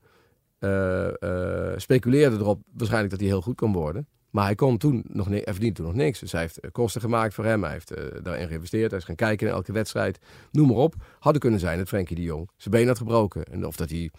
[1.77, 4.07] speculeerde erop waarschijnlijk dat hij heel goed kon worden.
[4.35, 6.19] Maar hij kon toen nog hij verdiende toen nog niks.
[6.19, 7.63] Dus hij heeft eh, kosten gemaakt voor hem.
[7.63, 8.89] Hij heeft eh, daarin geïnvesteerd.
[8.91, 10.19] Hij is gaan kijken naar elke wedstrijd.
[10.51, 10.95] Noem maar op.
[11.19, 13.43] Hadden kunnen zijn dat Frenkie de Jong zijn been had gebroken.
[13.45, 14.11] En of dat hij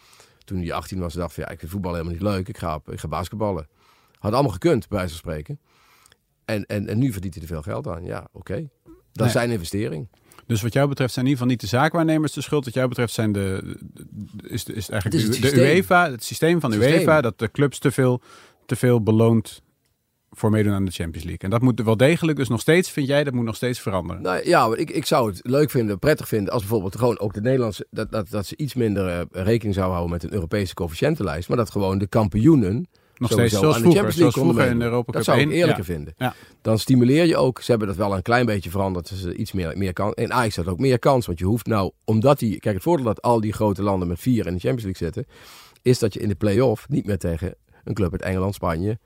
[0.45, 2.49] toen hij 18 was dacht van ja, ik vind voetbal helemaal niet leuk.
[2.49, 3.69] Ik ga, op- ik ga basketballen.
[4.19, 5.59] Had allemaal gekund, bij wijze van spreken.
[6.45, 8.05] En, en, en nu verdient hij er veel geld aan.
[8.05, 8.55] Ja, oké.
[8.85, 9.27] Dat Nee.
[9.27, 10.09] is zijn investering.
[10.47, 12.65] Dus wat jou betreft zijn in ieder geval niet de zaakwaarnemers de schuld.
[12.65, 13.77] Wat jou betreft zijn de,
[14.43, 15.61] is, is eigenlijk Het is het de.
[15.75, 16.77] UEFA, het systeem van de.
[16.77, 18.21] UEFA, dat de clubs te veel,
[18.67, 19.63] te veel beloont
[20.39, 21.43] voor meedoen aan de Champions League.
[21.43, 24.23] En dat moet wel degelijk, dus nog steeds, vind jij, dat moet nog steeds veranderen.
[24.23, 27.41] Nou ja, ik, ik zou het leuk vinden, prettig vinden als bijvoorbeeld gewoon ook de
[27.41, 31.49] Nederlandse, dat, dat, dat ze iets minder eh, rekening zou houden met een Europese coëfficiëntenlijst.
[31.49, 34.73] Maar dat gewoon de kampioenen nog steeds zoals aan de vroeger, Champions zoals League vroeger
[34.73, 35.55] in de Europa Cup Dat zou ik 1.
[35.55, 35.93] eerlijker Ja.
[35.95, 36.15] vinden.
[36.17, 36.35] Ja.
[36.63, 37.61] Dan stimuleer je ook.
[37.61, 39.09] Ze hebben dat wel een klein beetje veranderd.
[39.09, 40.15] Dus iets meer, meer kans.
[40.15, 41.27] En Ajax had ook meer kans.
[41.27, 42.59] Want je hoeft nou, omdat die.
[42.61, 45.27] Kijk, het voordeel dat al die grote landen met vier in de Champions League zitten.
[45.83, 48.99] Is dat je in de play-off niet meer tegen een club uit Engeland, Spanje,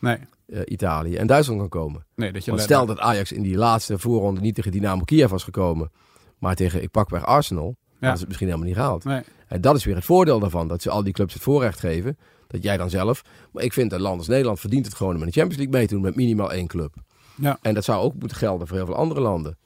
[0.00, 2.06] Nee, eh, Italië en Duitsland kan komen.
[2.14, 5.30] nee, dat je Want stel dat Ajax in die laatste voorronde niet tegen Dynamo Kiev
[5.30, 5.90] was gekomen.
[6.38, 7.76] Maar tegen, ik pak weg Arsenal.
[8.00, 9.04] Dan is het misschien helemaal niet gehaald.
[9.04, 9.22] Nee.
[9.48, 10.68] En dat is weer het voordeel daarvan.
[10.68, 12.18] Dat ze al die clubs het voorrecht geven.
[12.46, 13.24] Dat jij dan zelf.
[13.52, 15.78] Maar ik vind dat land als Nederland verdient het gewoon om in de Champions League
[15.78, 16.94] mee te doen met minimaal één club.
[17.36, 17.58] Ja.
[17.62, 19.56] En dat zou ook moeten gelden voor heel veel andere landen.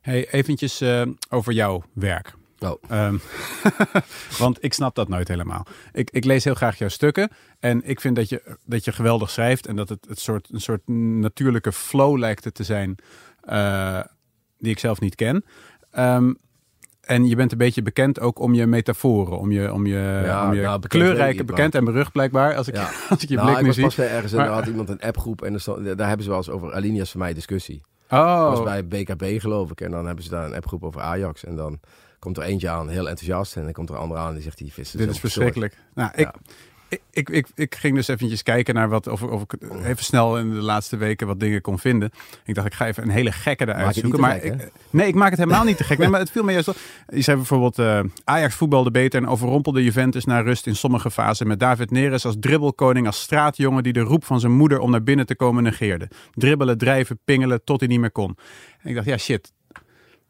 [0.00, 2.37] Hey, eventjes eh, over jouw werk.
[2.60, 2.82] Oh.
[2.88, 3.16] Ehm,
[4.38, 5.66] want ik snap dat nooit helemaal.
[5.92, 7.30] Ik, ik lees heel graag jouw stukken.
[7.60, 9.66] En ik vind dat je, dat je geweldig schrijft.
[9.66, 12.96] En dat het, het soort, een soort natuurlijke flow lijkt het te zijn.
[13.40, 14.00] eh,
[14.58, 15.44] die ik zelf niet ken.
[15.90, 16.32] Ehm,
[17.00, 20.46] En je bent een beetje bekend ook om je metaforen, om je, om je, Ja,
[20.46, 22.90] om je nou, bekend ik kleurrijke, bekend en berucht blijkbaar, als ik, Ja.
[23.10, 23.84] als ik je nou, blik ik nu was zie.
[23.84, 26.38] pas weer ergens en daar had iemand een appgroep en stond- daar hebben ze wel
[26.38, 27.80] eens over Alinia's voor mij discussie.
[28.10, 31.00] Oh, Dat was bij BKB geloof ik en dan hebben ze daar een appgroep over
[31.00, 31.80] Ajax en dan
[32.18, 34.58] komt er eentje aan heel enthousiast en dan komt er een andere aan die zegt
[34.58, 35.76] die vissen dit is verschrikkelijk.
[35.94, 36.34] Nou, ik, Ja.
[36.88, 39.54] ik, ik, ik, ik ging dus eventjes kijken naar wat, of, of ik
[39.84, 42.10] even snel in de laatste weken wat dingen kon vinden.
[42.44, 44.20] Ik dacht, ik ga even een hele gekke eruit zoeken.
[44.20, 45.98] Maar gek, ik, nee, ik maak het helemaal niet te gek.
[46.08, 46.76] Nee, maar het viel me juist op.
[47.08, 51.46] Je zei bijvoorbeeld, eh, Ajax voetbalde beter en overrompelde Juventus naar rust in sommige fasen.
[51.46, 55.02] Met David Neres als dribbelkoning, als straatjongen die de roep van zijn moeder om naar
[55.02, 56.08] binnen te komen negeerde.
[56.32, 58.36] Dribbelen, drijven, pingelen tot hij niet meer kon.
[58.82, 59.52] En ik dacht, ja shit,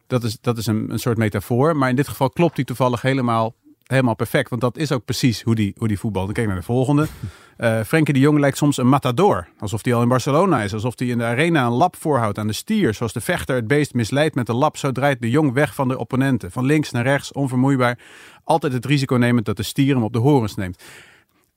[0.08, 1.76] dat is, dat is een, een soort metafoor.
[1.76, 3.54] Maar in dit geval klopt hij toevallig helemaal,
[3.86, 4.50] helemaal perfect.
[4.50, 6.24] Want dat is ook precies hoe die, hoe die voetbalt.
[6.24, 7.06] Dan kijk naar de volgende.
[7.58, 9.48] Eh Frenkie de Jong lijkt soms een matador.
[9.58, 10.74] Alsof hij al in Barcelona is.
[10.74, 12.94] Alsof hij in de arena een lap voorhoudt aan de stier.
[12.94, 14.76] Zoals de vechter het beest misleidt met de lap.
[14.76, 16.50] Zo draait de Jong weg van de opponenten.
[16.50, 17.98] Van links naar rechts, onvermoeibaar.
[18.44, 20.82] Altijd het risico nemend dat de stier hem op de horens neemt.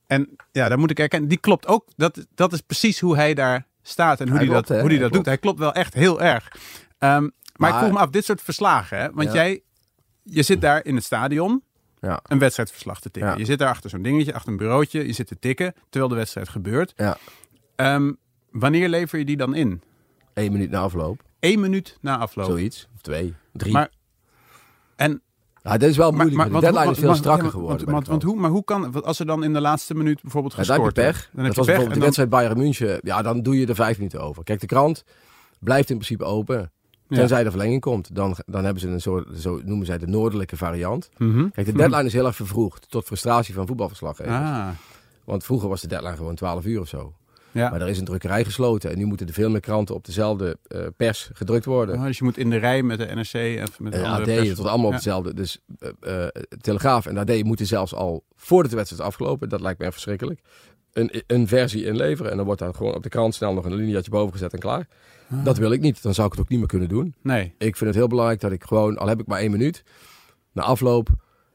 [0.06, 1.28] En ja, daar moet ik erkennen.
[1.28, 1.84] Die klopt ook.
[1.96, 4.20] Dat, dat is precies hoe hij daar staat.
[4.20, 4.82] En hoe Hij klopt, dat, hè?
[4.82, 5.26] hoe Hij dat doet.
[5.26, 6.48] Hij klopt wel echt heel erg.
[6.98, 7.28] Ehm,
[7.62, 8.98] maar, ik vroeg me af, dit soort verslagen.
[8.98, 9.10] Hè?
[9.12, 9.34] Want Ja.
[9.34, 9.62] jij,
[10.22, 11.62] je zit daar in het stadion
[12.00, 12.20] Ja.
[12.22, 13.32] een wedstrijdverslag te tikken.
[13.32, 13.38] Ja.
[13.38, 15.06] Je zit daar achter zo'n dingetje, achter een bureautje.
[15.06, 16.92] Je zit te tikken terwijl de wedstrijd gebeurt.
[16.96, 17.16] Ja,
[17.76, 18.12] Ehm,
[18.50, 19.82] wanneer lever je die dan in?
[20.34, 22.46] één minuut na afloop, Eén minuut na afloop.
[22.46, 23.72] zoiets, of twee, drie.
[23.72, 23.90] Maar,
[24.96, 25.22] en,
[25.62, 26.36] ja, dat is wel moeilijk.
[26.36, 27.90] maar, de deadline hoe- is veel want- strakker geworden.
[27.90, 30.62] Want, want, hoe, maar hoe kan, als er dan in de laatste minuut bijvoorbeeld Ja,
[30.62, 31.20] dan heb gescoord je pech.
[31.20, 31.80] wordt, dan dat heb was je pech.
[31.80, 33.10] bijvoorbeeld de dan- wedstrijd Bayern München.
[33.16, 34.44] Ja, dan doe je er vijf minuten over.
[34.44, 35.04] Kijk, de krant
[35.60, 36.72] blijft in principe open.
[37.12, 37.18] Ja.
[37.18, 38.14] Tenzij de verlenging komt.
[38.14, 41.08] Dan, dan hebben ze een soort, zo noemen zij de noordelijke variant.
[41.18, 41.48] Mhm.
[41.50, 42.86] Kijk, de deadline is heel erg vervroegd.
[42.90, 44.34] Tot frustratie van voetbalverslaggevers.
[44.36, 44.68] Ah,
[45.24, 47.12] Want vroeger was de deadline gewoon 12 uur of zo.
[47.50, 47.70] ja.
[47.70, 48.90] Maar er is een drukkerij gesloten.
[48.90, 51.94] En nu moeten er veel meer kranten op dezelfde eh, pers gedrukt worden.
[51.98, 54.20] Oh, dus je moet in de rij met de NRC en met de En andere
[54.22, 54.98] AD, pers- het wordt allemaal op Ja.
[54.98, 55.34] hetzelfde.
[55.34, 55.58] Dus
[56.00, 56.28] eh, eh,
[56.60, 59.94] Telegraaf en AD moeten zelfs al voordat de wedstrijd is afgelopen, dat lijkt me echt
[59.94, 60.40] verschrikkelijk,
[60.92, 62.30] een, een versie inleveren.
[62.30, 64.58] En dan wordt daar gewoon op de krant snel nog een liniaatje boven gezet en
[64.58, 64.88] klaar.
[65.30, 65.44] Ah.
[65.44, 66.02] Dat wil ik niet.
[66.02, 67.14] Dan zou ik het ook niet meer kunnen doen.
[67.22, 67.54] Nee.
[67.58, 69.84] Ik vind het heel belangrijk dat ik gewoon, al heb ik maar één minuut,
[70.52, 71.08] na afloop,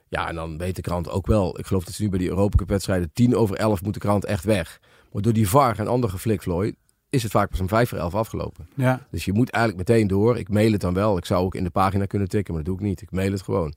[0.09, 1.59] ja, en dan weet de krant ook wel.
[1.59, 3.99] Ik geloof dat ze nu bij die Europa Cup wedstrijden, tien over elf moet de
[3.99, 4.79] krant echt weg.
[5.11, 6.75] Maar door die VAR en andere geflikvlooi
[7.09, 8.67] is het vaak pas om vijf voor elf afgelopen.
[8.75, 9.07] Ja.
[9.11, 10.37] Dus je moet eigenlijk meteen door.
[10.37, 11.17] Ik mail het dan wel.
[11.17, 13.01] Ik zou ook in de pagina kunnen tikken, maar dat doe ik niet.
[13.01, 13.75] Ik mail het gewoon.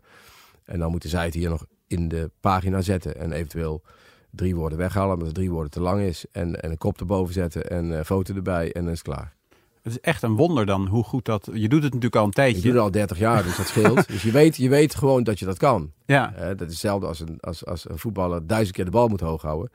[0.65, 3.17] En dan moeten zij het hier nog in de pagina zetten.
[3.17, 3.83] En eventueel
[4.31, 6.25] drie woorden weghalen, omdat het drie woorden te lang is.
[6.33, 9.35] En, en een kop erboven zetten en een foto erbij en dan is het klaar.
[9.83, 11.49] Het is echt een wonder dan hoe goed dat...
[11.53, 12.63] Je doet het natuurlijk al een tijdje.
[12.63, 14.09] doe het al 30 jaar, dus dat scheelt.
[14.13, 15.93] dus je weet, je weet gewoon dat je dat kan.
[16.07, 16.35] Ja.
[16.35, 19.21] Eh, dat is hetzelfde als een, als, als een voetballer duizend keer de bal moet
[19.21, 19.71] hoog houden.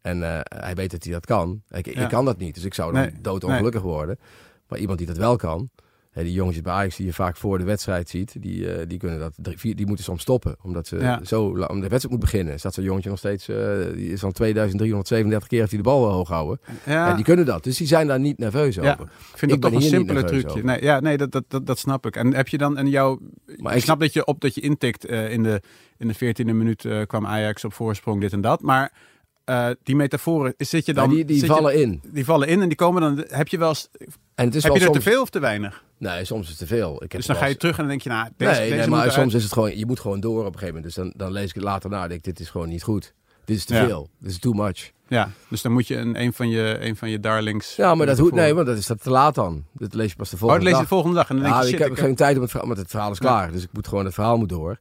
[0.00, 1.62] En eh, hij weet dat hij dat kan.
[1.68, 2.02] Ik, Ja.
[2.02, 4.18] ik kan dat niet, dus ik zou dan Nee, doodongelukkig worden.
[4.68, 5.70] Maar iemand die dat wel kan,
[6.24, 9.18] die jongetjes bij Ajax die je vaak voor de wedstrijd ziet, die, eh, die, kunnen
[9.18, 10.56] dat, die moeten soms stoppen.
[10.62, 11.20] Omdat ze Ja.
[11.24, 12.58] zo, om de wedstrijd moet beginnen.
[12.58, 13.56] Staat zo'n jongetje nog steeds, eh,
[13.94, 16.60] die is al 2337 keer heeft hij de bal hoog houden.
[16.84, 17.08] Ja.
[17.08, 18.92] Ja, die kunnen dat, dus die zijn daar niet nerveus Ja.
[18.92, 19.04] over.
[19.04, 20.62] Ik vind Ik dat toch een nerveus trucje.
[20.64, 22.16] Nee, ja, nee dat, dat, dat, dat snap ik.
[22.16, 23.20] En heb je dan en jou.
[23.56, 25.60] Maar ik snap dat je op dat je intikt eh, in de
[25.98, 28.62] in de 14e minuut kwam Ajax op voorsprong dit en dat.
[28.62, 28.92] Maar
[29.46, 31.08] eh, die metaforen zit je dan.
[31.10, 32.00] Die, die zit je- vallen in.
[32.06, 33.24] die vallen in en die komen dan.
[33.28, 33.74] Heb je wel
[34.34, 35.84] En het is heb wel je er te veel of te weinig?
[35.98, 36.94] Nee, soms is het te veel.
[36.94, 38.80] Ik heb Dus dan ga je terug en dan denk je, nou, deze, nee, deze
[38.80, 40.84] nee, maar soms is het gewoon, je moet gewoon door op een gegeven moment.
[40.94, 42.82] Dus dan, dan lees ik het later na en denk ik, dit is gewoon niet
[42.82, 43.14] goed.
[43.44, 43.86] Dit is te Ja.
[43.86, 44.08] veel.
[44.18, 44.90] Dit is too much.
[45.08, 47.76] Ja, dus dan moet je een, een, van, je, een van je darlings.
[47.76, 49.64] Ja, maar dat hoeft, nee, want dat is dat te laat dan.
[49.72, 50.88] Dat lees je pas de Oh, volgende dat lees je dag.
[50.88, 52.42] de volgende dag en dan denk Ja, je, ik shit, heb ik geen tijd om
[52.42, 53.52] het verhaal, want het verhaal is klaar.
[53.52, 54.78] Dus ik moet gewoon, het verhaal moet door.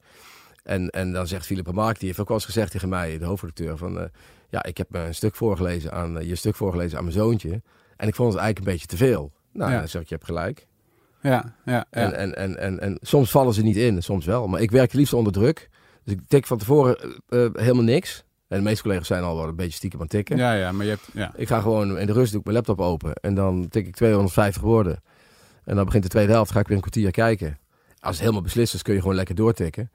[0.65, 3.25] En, en dan zegt Philip Mark, die heeft ook wel eens gezegd tegen mij, de
[3.25, 3.99] hoofdredacteur, van...
[3.99, 4.06] eh,
[4.49, 7.62] ja, ik heb me een stuk voorgelezen aan, eh, je stuk voorgelezen aan mijn zoontje.
[7.97, 9.32] En ik vond het eigenlijk een beetje te veel.
[9.54, 9.80] Nou, Ja.
[9.80, 10.67] dan zeg ik, je hebt gelijk.
[11.21, 11.86] Ja, ja, ja.
[11.89, 14.47] En, en, en, en, en soms vallen ze niet in, soms wel.
[14.47, 15.69] Maar ik werk liefst onder druk.
[16.04, 16.97] Dus ik tik van tevoren
[17.28, 18.23] eh, helemaal niks.
[18.47, 20.38] En de meeste collega's zijn al wel een beetje stiekem aan het tikken.
[20.38, 21.08] ja, ja, maar je hebt.
[21.13, 21.32] Ja.
[21.36, 23.13] Ik ga gewoon in de rust doe ik mijn laptop open.
[23.13, 25.01] En dan tik ik 250 woorden.
[25.63, 26.51] En dan begint de tweede helft.
[26.51, 27.58] Ga ik weer een kwartier kijken.
[27.99, 29.91] Als het helemaal beslist is, kun je gewoon lekker doortikken.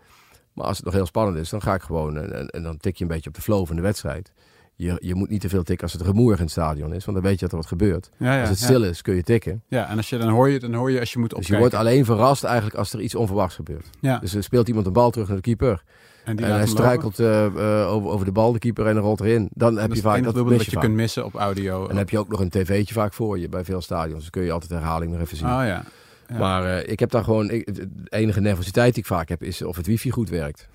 [0.60, 2.16] Maar als het nog heel spannend is, dan ga ik gewoon.
[2.16, 4.32] En, en, en dan tik je een beetje op de flow van de wedstrijd.
[4.74, 7.04] Je, je moet niet te veel tikken als het rumoerig in het stadion is.
[7.04, 8.10] Want dan weet je dat er wat gebeurt.
[8.16, 8.64] Ja, ja, als het ja.
[8.64, 9.62] stil is, kun je tikken.
[9.68, 11.64] Ja, en als je dan hoor je, dan hoor je als je moet Dus opkijken.
[11.64, 13.86] je wordt alleen verrast eigenlijk als er iets onverwachts gebeurt.
[14.00, 14.18] ja.
[14.18, 15.82] Dus er speelt iemand een bal terug naar de keeper.
[16.24, 19.48] en hij struikelt eh, eh, over, over de bal, de keeper, en dan rolt erin.
[19.54, 20.80] Dan heb je vaak dat je vaak.
[20.80, 21.82] kunt missen op audio.
[21.82, 24.20] En dan heb je ook nog een tv'tje vaak voor je bij veel stadions.
[24.20, 25.46] Dus kun je altijd de herhaling nog even zien.
[25.46, 25.84] Oh ja.
[26.30, 26.38] Ja.
[26.38, 27.50] Maar eh, ik heb daar gewoon...
[27.50, 30.68] Ik, de enige nervositeit die ik vaak heb is of het wifi goed werkt.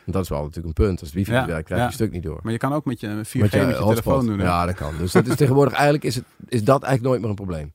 [0.07, 1.01] Dat is wel natuurlijk een punt.
[1.01, 1.93] Als het wifi Ja, niet werkt, krijg je ja.
[1.93, 2.41] een stuk niet door.
[2.43, 4.25] Maar je kan ook met je 4G met je, Met telefoon hotspot.
[4.27, 4.39] doen.
[4.39, 4.45] hè?
[4.45, 4.97] Ja, dat kan.
[4.99, 7.73] Dus dat is tegenwoordig eigenlijk is, het, is dat eigenlijk nooit meer een probleem.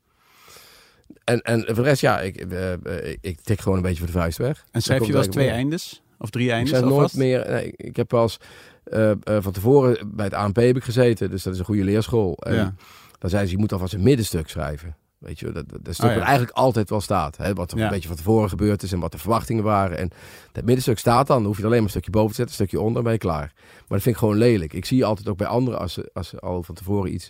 [1.23, 4.08] en, en voor de rest, ja, ik, eh, eh, ik tik gewoon een beetje voor
[4.08, 4.65] de vuist weg.
[4.71, 6.01] En schrijf je wel eens twee eindes?
[6.19, 7.45] Of drie Ik eindes zei nooit meer.
[7.49, 8.39] Nee, ik heb wel eens
[8.84, 12.38] eh, van tevoren bij het ANP heb ik gezeten, dus dat is een goede leerschool.
[12.38, 12.73] En Ja.
[13.19, 14.95] dan zei ze, je moet alvast een middenstuk schrijven.
[15.17, 16.15] Weet je, dat, dat, stuk ja.
[16.15, 17.38] wat eigenlijk altijd wel staat.
[17.38, 17.54] Hè?
[17.54, 17.84] Wat er Ja.
[17.84, 19.97] een beetje van tevoren gebeurd is en wat de verwachtingen waren.
[19.97, 20.10] En
[20.51, 22.67] dat middenstuk staat dan, dan hoef je alleen maar een stukje boven te zetten, een
[22.67, 23.51] stukje onder, ben je klaar.
[23.56, 24.73] Maar dat vind ik gewoon lelijk.
[24.73, 27.28] Ik zie altijd ook bij anderen als ze, als ze al van tevoren iets...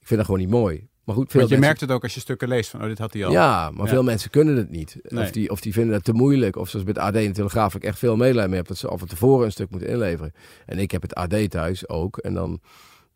[0.00, 0.88] Ik vind dat gewoon niet mooi.
[1.04, 2.86] Maar goed, veel Want je mensen- merkt het ook als je stukken leest van, oh,
[2.86, 3.32] dit had hij al.
[3.32, 3.92] ja, maar Ja.
[3.92, 4.96] veel mensen kunnen het niet.
[5.02, 5.24] Nee.
[5.24, 6.56] Of, die, of die vinden het te moeilijk.
[6.56, 8.68] Of zoals bij het AD en Telegraaf ik echt veel medelijden mee heb.
[8.68, 10.32] Dat ze al van tevoren een stuk moeten inleveren.
[10.66, 12.16] En ik heb het AD thuis ook.
[12.18, 12.60] En dan,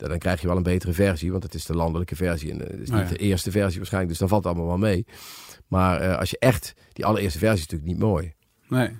[0.08, 1.30] dan krijg je wel een betere versie.
[1.30, 2.50] Want het is de landelijke versie.
[2.50, 3.12] En eh, het is Oh niet ja.
[3.12, 4.10] de eerste versie waarschijnlijk.
[4.10, 5.06] Dus dan valt het allemaal wel mee.
[5.68, 6.74] Maar eh, als je echt...
[6.92, 8.32] Die allereerste versie is natuurlijk niet mooi.
[8.68, 8.96] Nee.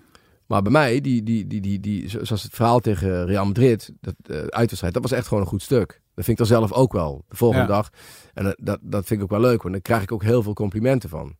[0.46, 3.92] Maar bij mij, die, die, die, die, die, zo- zoals het verhaal tegen Real Madrid,
[4.00, 5.88] dat uh, uitwedstrijd, dat was echt gewoon een goed stuk.
[6.14, 7.72] Dat vind ik dan zelf ook wel, de volgende Ja.
[7.72, 7.90] dag.
[8.34, 10.42] En dat, dat, dat vind ik ook wel leuk, want daar krijg ik ook heel
[10.42, 11.36] veel complimenten van.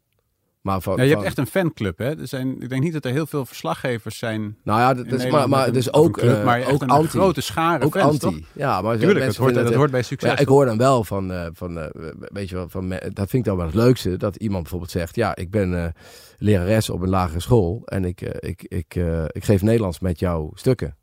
[0.60, 2.18] Maar van, je hebt echt een fanclub, hè?
[2.20, 4.56] Er zijn, ik denk niet dat er heel veel verslaggevers zijn.
[4.64, 6.82] Nou ja, dat is, maar, Nederland maar het is een ook, club, eh, maar ook
[6.82, 7.08] een anti.
[7.08, 8.38] grote schare ook fans, anti.
[8.40, 8.48] toch?
[8.54, 10.30] Ja, maar Tuurlijk, dat hoort, dat hoort bij succes.
[10.30, 11.86] Ja, ik hoor dan wel van, eh, van eh,
[12.18, 14.90] weet je wel, van, me- dat vind ik dan wel het leukste, dat iemand bijvoorbeeld
[14.92, 15.94] zegt, ja, ik ben
[16.38, 18.94] lerares op een lagere school en ik, ik, ik,
[19.28, 20.96] ik geef Nederlands met jouw stukken.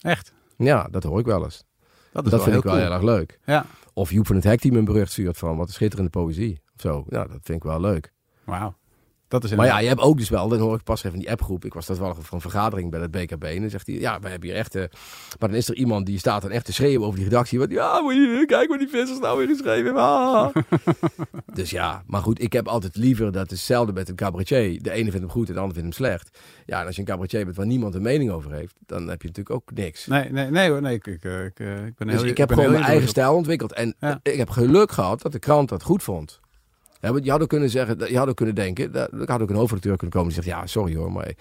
[0.00, 0.32] Echt.
[0.56, 1.64] Ja, dat hoor ik wel eens.
[2.12, 2.84] Dat is Dat wel vind heel ik wel cool.
[2.84, 3.38] heel erg leuk.
[3.44, 3.66] Ja.
[3.92, 6.60] Of Joep van het Hek die me een bericht stuurt van wat een schitterende poëzie.
[6.74, 7.04] Of zo.
[7.08, 8.12] Ja, dat vind ik wel leuk.
[8.46, 8.74] Wauw.
[9.28, 11.18] Dat is Maar ja, je hebt ook dus wel, dan hoor ik pas even in
[11.18, 11.64] die appgroep.
[11.64, 13.44] Ik was toevallig van een vergadering bij het BKB.
[13.44, 14.74] En dan zegt hij, ja, we hebben hier echt...
[14.74, 14.82] eh,
[15.38, 17.58] maar dan is er iemand die staat dan echt te schreeuwen over die redactie.
[17.58, 20.02] Wat, ja, moet je kijk wat die vissers nou weer geschreven hebben.
[20.02, 20.54] Ah.
[21.54, 24.82] dus ja, maar goed, ik heb altijd liever, dat is hetzelfde met een cabaretier.
[24.82, 26.38] De ene vindt hem goed en de ander vindt hem slecht.
[26.66, 29.22] Ja, en als je een cabaretier bent waar niemand een mening over heeft, dan heb
[29.22, 30.06] je natuurlijk ook niks.
[30.06, 30.80] Nee, nee, nee hoor.
[30.82, 33.08] Nee, ik, ik, eh, ik, eh, ik ben Dus heel ik heb gewoon mijn eigen
[33.08, 33.72] stijl ontwikkeld.
[33.72, 34.20] En Ja.
[34.22, 36.40] ik heb geluk gehad dat de krant dat goed vond.
[37.00, 39.56] Je had ook kunnen zeggen, je had ook kunnen denken, dat- er had ook een
[39.56, 41.32] hoofdredacteur kunnen komen die zegt, ja, sorry hoor, maar.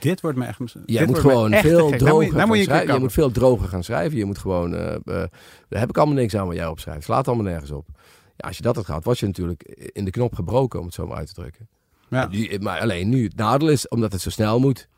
[0.00, 0.58] Dit wordt me echt...
[0.58, 2.94] je dit moet gewoon veel moet je- droger moet je keer schrijven.
[2.94, 4.18] Je moet veel droger gaan schrijven.
[4.18, 5.00] Je moet gewoon, eh, eh,
[5.68, 7.04] daar heb ik allemaal niks aan wat jij opschrijft.
[7.04, 7.86] Slaat allemaal nergens op.
[8.36, 10.94] Ja, als je dat had gehad, was je natuurlijk in de knop gebroken, om het
[10.94, 11.68] zo maar uit te drukken.
[12.08, 12.28] Ja.
[12.30, 14.88] Nu, maar alleen nu, het nadeel is, omdat het zo snel moet,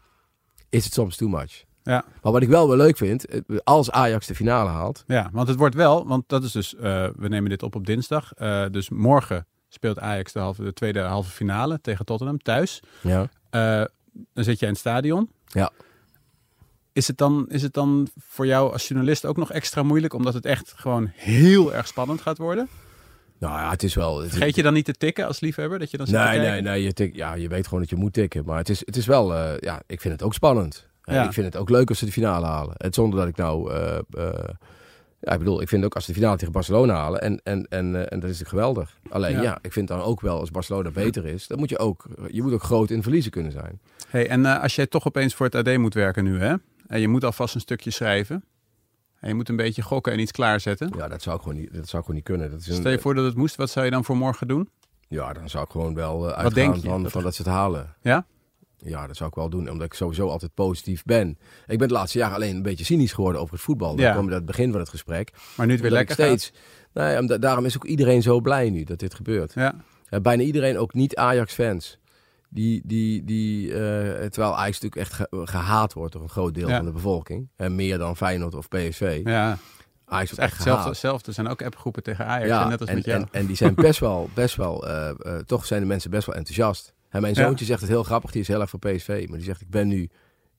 [0.68, 1.64] is het soms too much.
[1.82, 2.04] Ja.
[2.22, 5.48] Maar wat ik wel wel leuk vind, eh, als Ajax de finale haalt, Ja, want
[5.48, 8.32] het wordt wel, want dat is dus, eh, we nemen dit op op dinsdag.
[8.32, 12.82] Eh, dus morgen speelt Ajax de, halve, de tweede halve finale tegen Tottenham thuis.
[13.00, 13.84] ja, Eh,
[14.34, 15.30] dan zit je in het stadion.
[15.46, 15.70] Ja.
[16.92, 20.34] Is het, dan, is het dan voor jou als journalist ook nog extra moeilijk, omdat
[20.34, 22.68] het echt gewoon heel erg spannend gaat worden?
[23.38, 24.20] nou ja, het is wel...
[24.20, 25.78] het- Vergeet je dan niet te tikken als liefhebber?
[25.78, 26.82] Dat je dan Nee, nee, nee.
[26.82, 28.44] Je, tik, ja, je weet gewoon dat je moet tikken.
[28.44, 30.86] Maar het is, het is wel, eh, ja, ik vind het ook spannend.
[31.02, 31.24] Eh, Ja.
[31.24, 32.74] Ik vind het ook leuk als ze de finale halen.
[32.76, 33.72] Het zonder dat ik nou,
[35.24, 37.66] ja, ik bedoel, ik vind ook als ze de finale tegen Barcelona halen en, en,
[37.68, 38.98] en, eh, en dat is geweldig.
[39.10, 39.42] Alleen, Ja.
[39.42, 39.58] ja.
[39.62, 42.52] ik vind dan ook wel als Barcelona beter is, dan moet je ook, je moet
[42.52, 43.80] ook groot in verliezen kunnen zijn.
[44.08, 46.54] Hey, en eh, als jij toch opeens voor het AD moet werken nu, hè?
[46.86, 48.44] En je moet alvast een stukje schrijven.
[49.20, 50.92] En je moet een beetje gokken en iets klaarzetten.
[50.96, 52.50] Ja, dat zou ik gewoon niet, dat zou ik gewoon niet kunnen.
[52.50, 54.48] Dat is een, Stel je voor dat het moest, wat zou je dan voor morgen
[54.48, 54.68] doen?
[55.08, 56.80] Ja, dan zou ik gewoon wel Wat denk uitgaan je?
[56.88, 57.94] van, Dat- van dat ze het halen.
[58.00, 58.26] Ja?
[58.84, 61.38] Ja, dat zou ik wel doen, omdat ik sowieso altijd positief ben.
[61.66, 63.96] Ik ben de laatste jaren alleen een beetje cynisch geworden over het voetbal.
[63.96, 64.10] Dan Ja.
[64.10, 65.32] komen we aan het begin van het gesprek.
[65.56, 66.52] Maar nu het weer lekker steeds,
[66.92, 69.52] Nee, omdat- daarom is ook iedereen zo blij nu dat dit gebeurt.
[69.52, 69.72] gaat.
[69.74, 69.80] Ja.
[70.10, 71.98] Ja, bijna iedereen, ook niet Ajax-fans.
[72.48, 73.78] Die, die, die, eh,
[74.26, 76.76] terwijl Ajax natuurlijk echt ge- gehaat wordt door een groot deel Ja.
[76.76, 77.48] van de bevolking.
[77.56, 79.20] En meer dan Feyenoord of PSV.
[79.24, 79.58] ja,
[80.04, 81.26] Ajax het wordt is echt hetzelfde.
[81.28, 83.20] Er zijn ook appgroepen tegen Ajax, Ja, net als en, met jou.
[83.20, 86.26] en, en die zijn best wel, best wel eh, eh, toch zijn de mensen best
[86.26, 86.94] wel enthousiast.
[87.12, 87.42] En mijn Ja.
[87.44, 89.24] zoontje zegt het heel grappig, die is heel erg voor PSV.
[89.28, 90.00] Maar die zegt, ik ben nu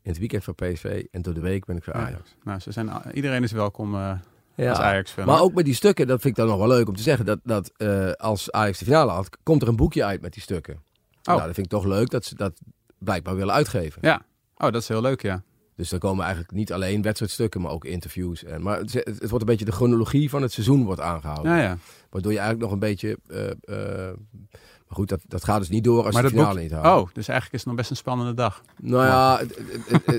[0.02, 2.06] in het weekend voor PSV en door de week ben ik voor Ja.
[2.06, 2.36] Ajax.
[2.44, 4.12] nou, ze zijn, iedereen is welkom eh,
[4.56, 4.70] Ja.
[4.70, 5.26] als Ajax-fan.
[5.26, 5.46] Maar hoor.
[5.46, 7.26] ook met die stukken, dat vind ik dan nog wel leuk om te zeggen.
[7.26, 10.42] Dat, dat eh, als Ajax de finale had, komt er een boekje uit met die
[10.42, 10.82] stukken.
[11.24, 12.60] Nou, dat vind ik toch leuk dat ze dat
[12.98, 14.02] blijkbaar willen uitgeven.
[14.02, 14.26] Ja.
[14.58, 15.44] Oh, dat is heel leuk, ja.
[15.76, 18.44] Dus dan komen eigenlijk niet alleen wedstrijdstukken, maar ook interviews.
[18.44, 21.52] En, maar het, het wordt een beetje de chronologie van het seizoen wordt aangehouden.
[21.52, 21.78] Ja, ja.
[22.10, 23.18] Waardoor je eigenlijk nog een beetje...
[23.28, 24.10] eh,
[24.94, 26.72] maar goed, dat, dat gaat dus niet door als Maar dat de finale boek- niet
[26.72, 27.02] halen.
[27.02, 28.62] Oh, dus eigenlijk is het nog best een spannende dag.
[28.82, 29.38] Nou ja,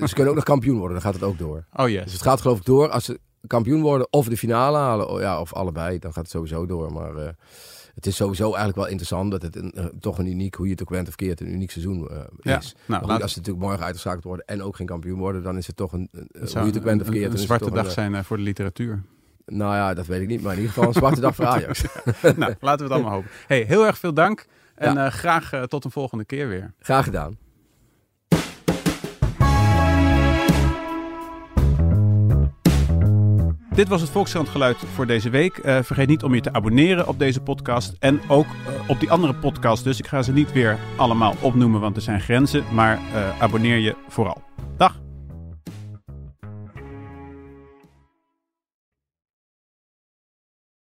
[0.06, 0.92] ze kunnen ook nog kampioen worden.
[0.92, 1.64] Dan gaat het ook door.
[1.72, 2.12] Oh, Dus yes.
[2.12, 5.08] het gaat geloof ik door als ze kampioen worden of de finale halen.
[5.08, 5.98] Oh, ja, of allebei.
[5.98, 6.92] Dan gaat het sowieso door.
[6.92, 7.28] Maar eh,
[7.94, 10.72] het is sowieso eigenlijk wel interessant dat het een, eh, toch een uniek, hoe je
[10.72, 12.58] het ook went of keert, een uniek seizoen eh, Ja.
[12.58, 12.74] is.
[12.86, 15.56] Nou, goed, laat- als ze natuurlijk morgen uitgeschakeld worden en ook geen kampioen worden, dan
[15.56, 17.32] is het toch een, hoe je het ook went of keert.
[17.32, 19.02] een zwarte dag een, zijn voor de literatuur.
[19.46, 20.42] Nou ja, dat weet ik niet.
[20.42, 21.82] Maar in ieder geval een zwarte dag voor Ajax.
[22.36, 23.30] nou, laten we het allemaal hopen.
[23.46, 24.46] Hey, heel erg veel dank.
[24.74, 26.74] En eh, graag eh, tot een volgende keer weer.
[26.78, 27.38] Graag gedaan.
[33.74, 35.58] Dit was het Volkskrant Geluid voor deze week.
[35.58, 39.10] Uh, vergeet niet om je te abonneren op deze podcast en ook uh, op die
[39.10, 39.84] andere podcast.
[39.84, 42.64] Dus ik ga ze niet weer allemaal opnoemen, want er zijn grenzen.
[42.72, 44.42] Maar uh, abonneer je vooral.